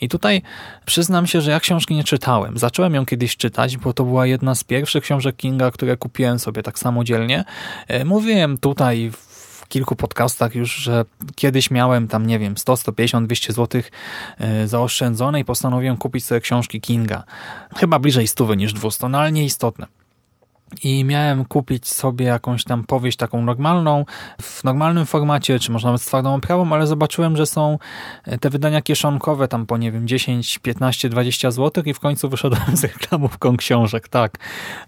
[0.00, 0.42] I tutaj
[0.86, 2.58] przyznam się, że ja książki nie czytałem.
[2.58, 6.62] Zacząłem ją kiedyś czytać, bo to była jedna z pierwszych książek Kinga, które kupiłem sobie
[6.62, 7.44] tak samodzielnie.
[7.88, 9.31] E, mówiłem tutaj w
[9.72, 11.04] kilku podcastach już, że
[11.34, 13.82] kiedyś miałem tam, nie wiem, 100, 150, 200 zł
[14.64, 17.24] zaoszczędzone i postanowiłem kupić sobie książki Kinga.
[17.76, 19.86] Chyba bliżej 100 niż 200, no ale nieistotne
[20.84, 24.04] i miałem kupić sobie jakąś tam powieść taką normalną,
[24.42, 27.78] w normalnym formacie, czy może nawet z twardą oprawą, ale zobaczyłem, że są
[28.24, 32.28] e, te wydania kieszonkowe tam po, nie wiem, 10, 15, 20 zł i w końcu
[32.28, 34.08] wyszedłem z reklamówką książek.
[34.08, 34.38] Tak,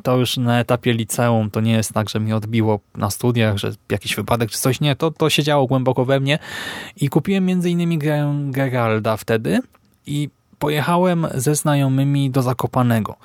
[0.02, 3.72] to już na etapie liceum, to nie jest tak, że mi odbiło na studiach, że
[3.90, 6.38] jakiś wypadek czy coś, nie, to, to się działo głęboko we mnie
[6.96, 9.60] i kupiłem między innymi grę Geralda wtedy
[10.06, 10.28] i
[10.64, 13.16] pojechałem ze znajomymi do Zakopanego.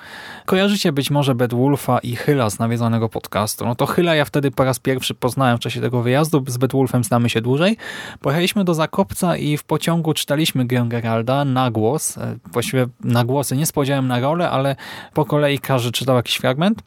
[0.46, 3.66] Kojarzycie być może Bedwulfa i Hyla z nawiedzonego podcastu.
[3.66, 7.04] No to Hyla ja wtedy po raz pierwszy poznałem w czasie tego wyjazdu, z Bedwulfem
[7.04, 7.78] znamy się dłużej.
[8.22, 12.18] Pojechaliśmy do Zakopca i w pociągu czytaliśmy grę Geralda na głos.
[12.18, 14.76] E, właściwie na głosy, nie spodziewałem na rolę, ale
[15.14, 16.82] po kolei każdy czytał jakiś fragment.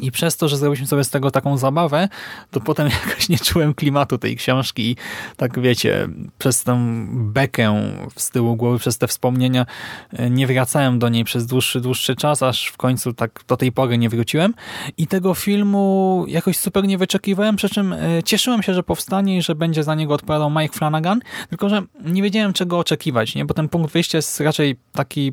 [0.00, 2.08] I przez to, że zrobiliśmy sobie z tego taką zabawę,
[2.50, 4.96] to potem jakoś nie czułem klimatu tej książki i
[5.36, 9.66] tak wiecie, przez tę bekę z tyłu głowy, przez te wspomnienia
[10.12, 13.72] e, nie wracałem do niej przez dłuższy, dłuższy czas, aż w końcu tak do tej
[13.72, 14.54] pory nie wróciłem.
[14.96, 19.42] I tego filmu jakoś super nie wyczekiwałem, przy czym e, cieszyłem się, że powstanie i
[19.42, 23.44] że będzie za niego odpowiadał Mike Flanagan, tylko że nie wiedziałem czego oczekiwać, nie?
[23.44, 25.32] bo ten punkt wyjścia jest raczej taki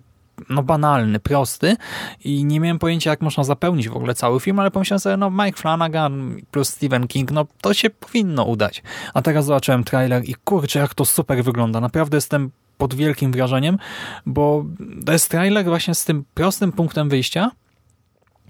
[0.49, 1.75] no banalny, prosty
[2.23, 5.31] i nie miałem pojęcia, jak można zapełnić w ogóle cały film, ale pomyślałem sobie, no
[5.31, 8.83] Mike Flanagan plus Stephen King, no to się powinno udać.
[9.13, 11.81] A teraz zobaczyłem trailer i kurczę, jak to super wygląda.
[11.81, 13.77] Naprawdę jestem pod wielkim wrażeniem,
[14.25, 14.65] bo
[15.05, 17.51] to jest trailer właśnie z tym prostym punktem wyjścia,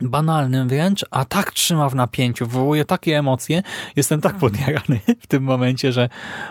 [0.01, 3.63] banalnym wręcz, a tak trzyma w napięciu, wywołuje takie emocje.
[3.95, 6.09] Jestem tak podjarany w tym momencie, że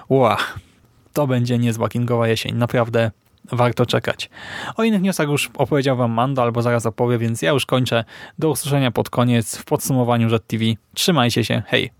[0.08, 0.36] ła,
[1.12, 2.56] to będzie niezła Kingowa jesień.
[2.56, 3.10] Naprawdę
[3.52, 4.30] warto czekać.
[4.76, 8.04] O innych newsach już opowiedział wam Mando, albo zaraz opowie, więc ja już kończę.
[8.38, 10.64] Do usłyszenia pod koniec w podsumowaniu Jet TV.
[10.94, 11.90] Trzymajcie się, hej!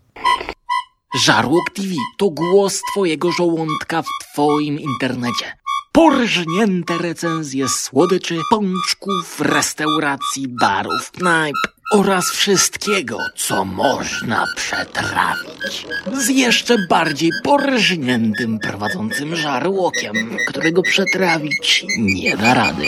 [1.14, 5.59] Żarłok TV to głos twojego żołądka w twoim internecie.
[5.92, 11.57] Porżnięte recenzje słodyczy, pączków, restauracji, barów, knajp
[11.91, 15.86] oraz wszystkiego, co można przetrawić.
[16.12, 22.86] Z jeszcze bardziej porżniętym prowadzącym żarłokiem, którego przetrawić nie da rady.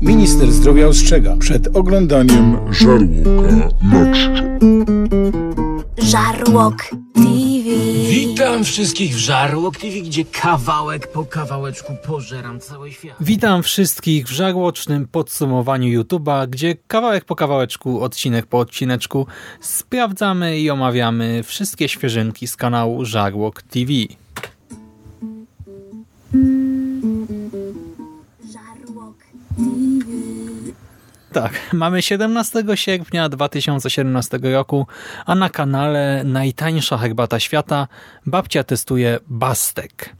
[0.00, 4.85] Minister zdrowia ostrzega przed oglądaniem żarłoka na.
[6.46, 7.70] Żarłok TV.
[8.10, 13.16] Witam wszystkich w Żarłok TV, gdzie kawałek po kawałeczku pożeram cały świat.
[13.20, 19.26] Witam wszystkich w żarłocznym podsumowaniu YouTube'a, gdzie kawałek po kawałeczku, odcinek po odcineczku
[19.60, 23.92] sprawdzamy i omawiamy wszystkie świeżynki z kanału Żarłok TV.
[31.36, 34.86] Tak, mamy 17 sierpnia 2017 roku,
[35.26, 37.88] a na kanale najtańsza herbata świata
[38.26, 40.16] babcia testuje Bastek.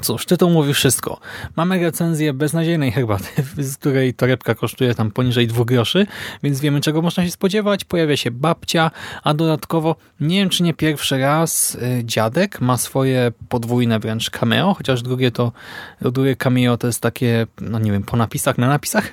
[0.00, 1.20] Cóż, tytuł mówi wszystko.
[1.56, 3.28] Mamy recenzję beznadziejnej herbaty,
[3.62, 6.06] z której torebka kosztuje tam poniżej 2 groszy,
[6.42, 7.84] więc wiemy czego można się spodziewać.
[7.84, 8.90] Pojawia się babcia,
[9.22, 14.74] a dodatkowo nie wiem czy nie pierwszy raz y, dziadek ma swoje podwójne wręcz cameo,
[14.74, 15.52] chociaż drugie to
[16.00, 19.12] drugie cameo to jest takie, no nie wiem, po napisach, na napisach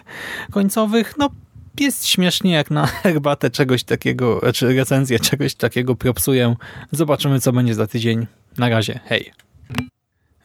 [0.51, 1.29] końcowych, no
[1.79, 6.55] jest śmiesznie jak na herbatę czegoś takiego, czy recenzję czegoś takiego propsuję.
[6.91, 8.27] Zobaczymy co będzie za tydzień.
[8.57, 9.31] Na razie, hej.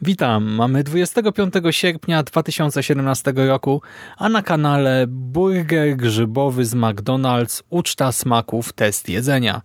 [0.02, 3.82] Witam, mamy 25 sierpnia 2017 roku,
[4.16, 9.62] a na kanale Burger Grzybowy z McDonald's Uczta Smaków Test Jedzenia.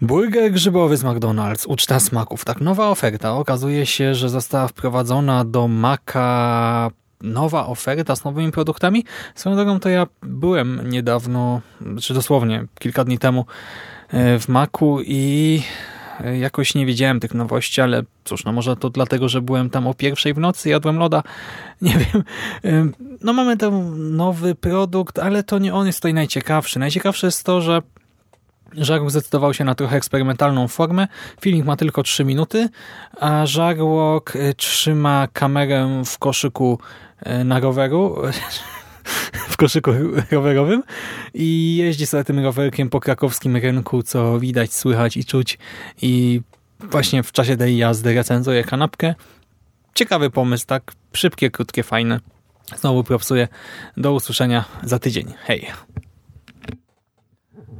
[0.00, 2.44] Burger grzybowy z McDonald's, uczta smaków.
[2.44, 3.32] Tak, nowa oferta.
[3.32, 6.90] Okazuje się, że została wprowadzona do Maka
[7.20, 9.04] nowa oferta z nowymi produktami.
[9.34, 11.60] Swoją drogą to ja byłem niedawno,
[12.00, 13.44] czy dosłownie kilka dni temu
[14.08, 15.62] e, w Maku i
[16.38, 19.94] jakoś nie widziałem tych nowości, ale cóż, no może to dlatego, że byłem tam o
[19.94, 21.22] pierwszej w nocy, jadłem loda,
[21.82, 22.22] nie wiem.
[23.22, 26.78] No mamy ten nowy produkt, ale to nie on jest tutaj najciekawszy.
[26.78, 27.82] Najciekawsze jest to, że
[28.72, 31.08] Żarłok zdecydował się na trochę eksperymentalną formę.
[31.40, 32.68] Filmik ma tylko 3 minuty,
[33.20, 36.78] a Żarłok y, trzyma kamerę w koszyku
[37.44, 38.16] na roweru
[39.56, 39.90] w koszyku
[40.30, 40.82] rowerowym
[41.34, 45.58] i jeździ sobie tym rowerkiem po krakowskim rynku, co widać, słychać i czuć
[46.02, 46.40] i
[46.80, 49.14] właśnie w czasie tej jazdy recenzuje kanapkę.
[49.94, 50.92] Ciekawy pomysł, tak?
[51.12, 52.20] Szybkie, krótkie, fajne.
[52.76, 53.48] Znowu propsuję.
[53.96, 55.32] Do usłyszenia za tydzień.
[55.44, 55.66] Hej!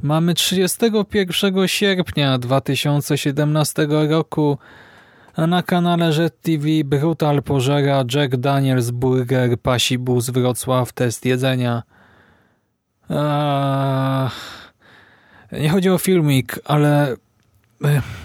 [0.03, 4.59] Mamy 31 sierpnia 2017 roku,
[5.37, 11.83] a na kanale Jet TV Brutal pożera Jack Daniels Burger Pasibus Wrocław test jedzenia.
[13.11, 14.31] Eee,
[15.53, 17.17] nie chodzi o filmik, ale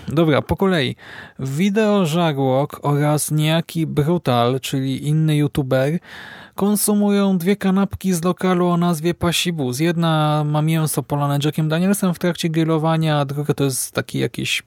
[0.08, 0.96] Dobra, po kolei.
[1.40, 6.00] Wideo Żarłok oraz niejaki Brutal, czyli inny youtuber,
[6.56, 9.80] konsumują dwie kanapki z lokalu o nazwie Pasibus.
[9.80, 14.64] Jedna ma mięso polane Jackiem Danielsem w trakcie grillowania, a druga to jest taki jakiś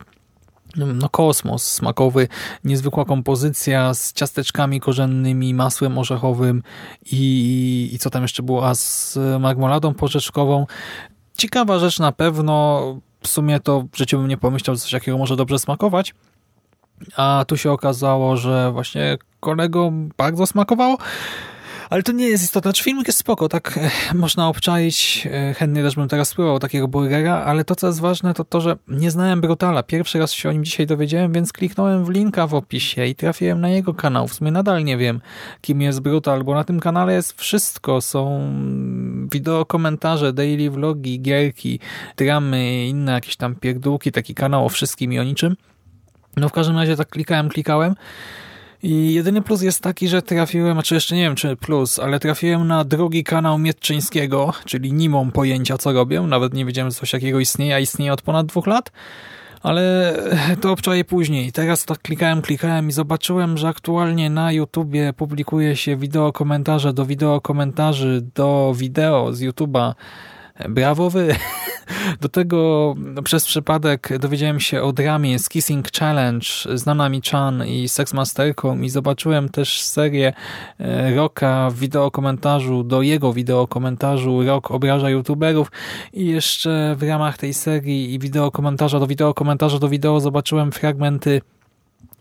[0.77, 2.29] no kosmos smakowy,
[2.65, 6.63] niezwykła kompozycja z ciasteczkami korzennymi, masłem orzechowym
[7.13, 10.67] i, i co tam jeszcze było, a z marmoladą porzeczkową.
[11.37, 12.83] Ciekawa rzecz na pewno,
[13.21, 16.15] w sumie to w życiu bym nie pomyślał, coś takiego może dobrze smakować.
[17.17, 20.99] A tu się okazało, że właśnie kolego bardzo smakowało.
[21.95, 22.73] Ale to nie jest istotne.
[22.73, 25.29] Czy znaczy, filmik jest spoko, tak e, można obczaić.
[25.31, 28.61] E, chętnie też bym teraz spróbował takiego burgera, ale to, co jest ważne, to to,
[28.61, 29.83] że nie znałem Brutala.
[29.83, 33.61] Pierwszy raz się o nim dzisiaj dowiedziałem, więc kliknąłem w linka w opisie i trafiłem
[33.61, 34.29] na jego kanał.
[34.29, 35.21] W sumie nadal nie wiem,
[35.61, 38.01] kim jest Brutal, bo na tym kanale jest wszystko.
[38.01, 38.51] Są
[39.33, 41.81] wideo komentarze, daily vlogi, gierki,
[42.17, 44.13] dramy, inne jakieś tam pierdółki.
[44.13, 45.57] Taki kanał o wszystkim i o niczym.
[46.37, 47.95] No w każdym razie tak klikałem, klikałem
[48.85, 52.67] i jedyny plus jest taki, że trafiłem, znaczy jeszcze nie wiem czy plus, ale trafiłem
[52.67, 57.11] na drugi kanał Mietczyńskiego, czyli nie mam pojęcia co robię, nawet nie wiedziałem, że coś
[57.11, 58.93] takiego istnieje, a istnieje od ponad dwóch lat,
[59.63, 60.15] ale
[60.61, 61.53] to obczaję później.
[61.53, 67.07] Teraz tak klikałem, klikałem i zobaczyłem, że aktualnie na YouTubie publikuje się wideo komentarze do
[67.07, 69.95] wideo komentarzy do wideo z YouTube'a.
[70.69, 71.37] Brawo wy!
[72.21, 77.67] Do tego no, przez przypadek dowiedziałem się o dramie z Kissing Challenge z Nanami Chan
[77.67, 80.33] i Sexmasterką i zobaczyłem też serię
[80.79, 85.73] e, Roka w wideokomentarzu do jego wideokomentarzu Rok obraża youtuberów.
[86.13, 91.41] I jeszcze w ramach tej serii i wideokomentarza do wideokomentarza do wideo zobaczyłem fragmenty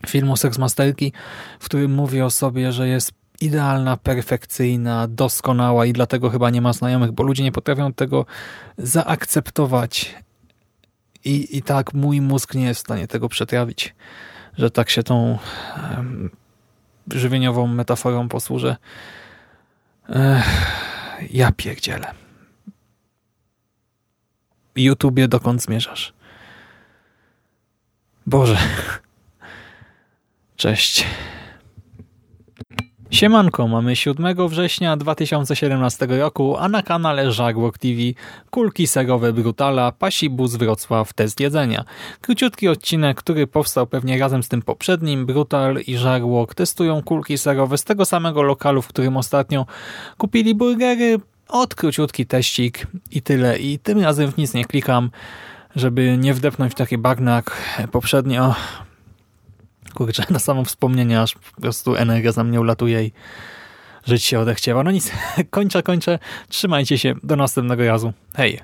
[0.07, 1.13] filmu Sexmasterki,
[1.59, 6.73] w którym mówi o sobie, że jest idealna, perfekcyjna, doskonała i dlatego chyba nie ma
[6.73, 8.25] znajomych, bo ludzie nie potrafią tego
[8.77, 10.15] zaakceptować.
[11.25, 13.95] I, i tak mój mózg nie jest w stanie tego przetrawić,
[14.57, 15.37] że tak się tą
[17.11, 18.75] żywieniową metaforą posłużę.
[20.09, 20.45] Ech,
[21.31, 22.11] ja pierdzielę.
[24.75, 26.13] YouTubie, dokąd zmierzasz?
[28.25, 28.57] Boże.
[30.55, 31.05] Cześć.
[33.13, 38.01] Siemanko, mamy 7 września 2017 roku, a na kanale Żarłok TV
[38.49, 41.83] kulki serowe Brutala, Pasibus Wrocław, test jedzenia.
[42.21, 45.25] Króciutki odcinek, który powstał pewnie razem z tym poprzednim.
[45.25, 49.65] Brutal i Żarłok testują kulki serowe z tego samego lokalu, w którym ostatnio
[50.17, 51.19] kupili burgery.
[51.49, 53.59] Od króciutki teścik i tyle.
[53.59, 55.09] I tym razem w nic nie klikam,
[55.75, 57.57] żeby nie wdepnąć w taki bagnak
[57.91, 58.55] poprzednio
[59.93, 63.11] kurczę, na samo wspomnienie aż po prostu energia za mnie ulatuje i
[64.05, 64.83] żyć się odechciewa.
[64.83, 65.11] No nic,
[65.49, 66.19] kończę, kończę.
[66.49, 67.15] Trzymajcie się.
[67.23, 68.13] Do następnego razu.
[68.35, 68.59] Hej!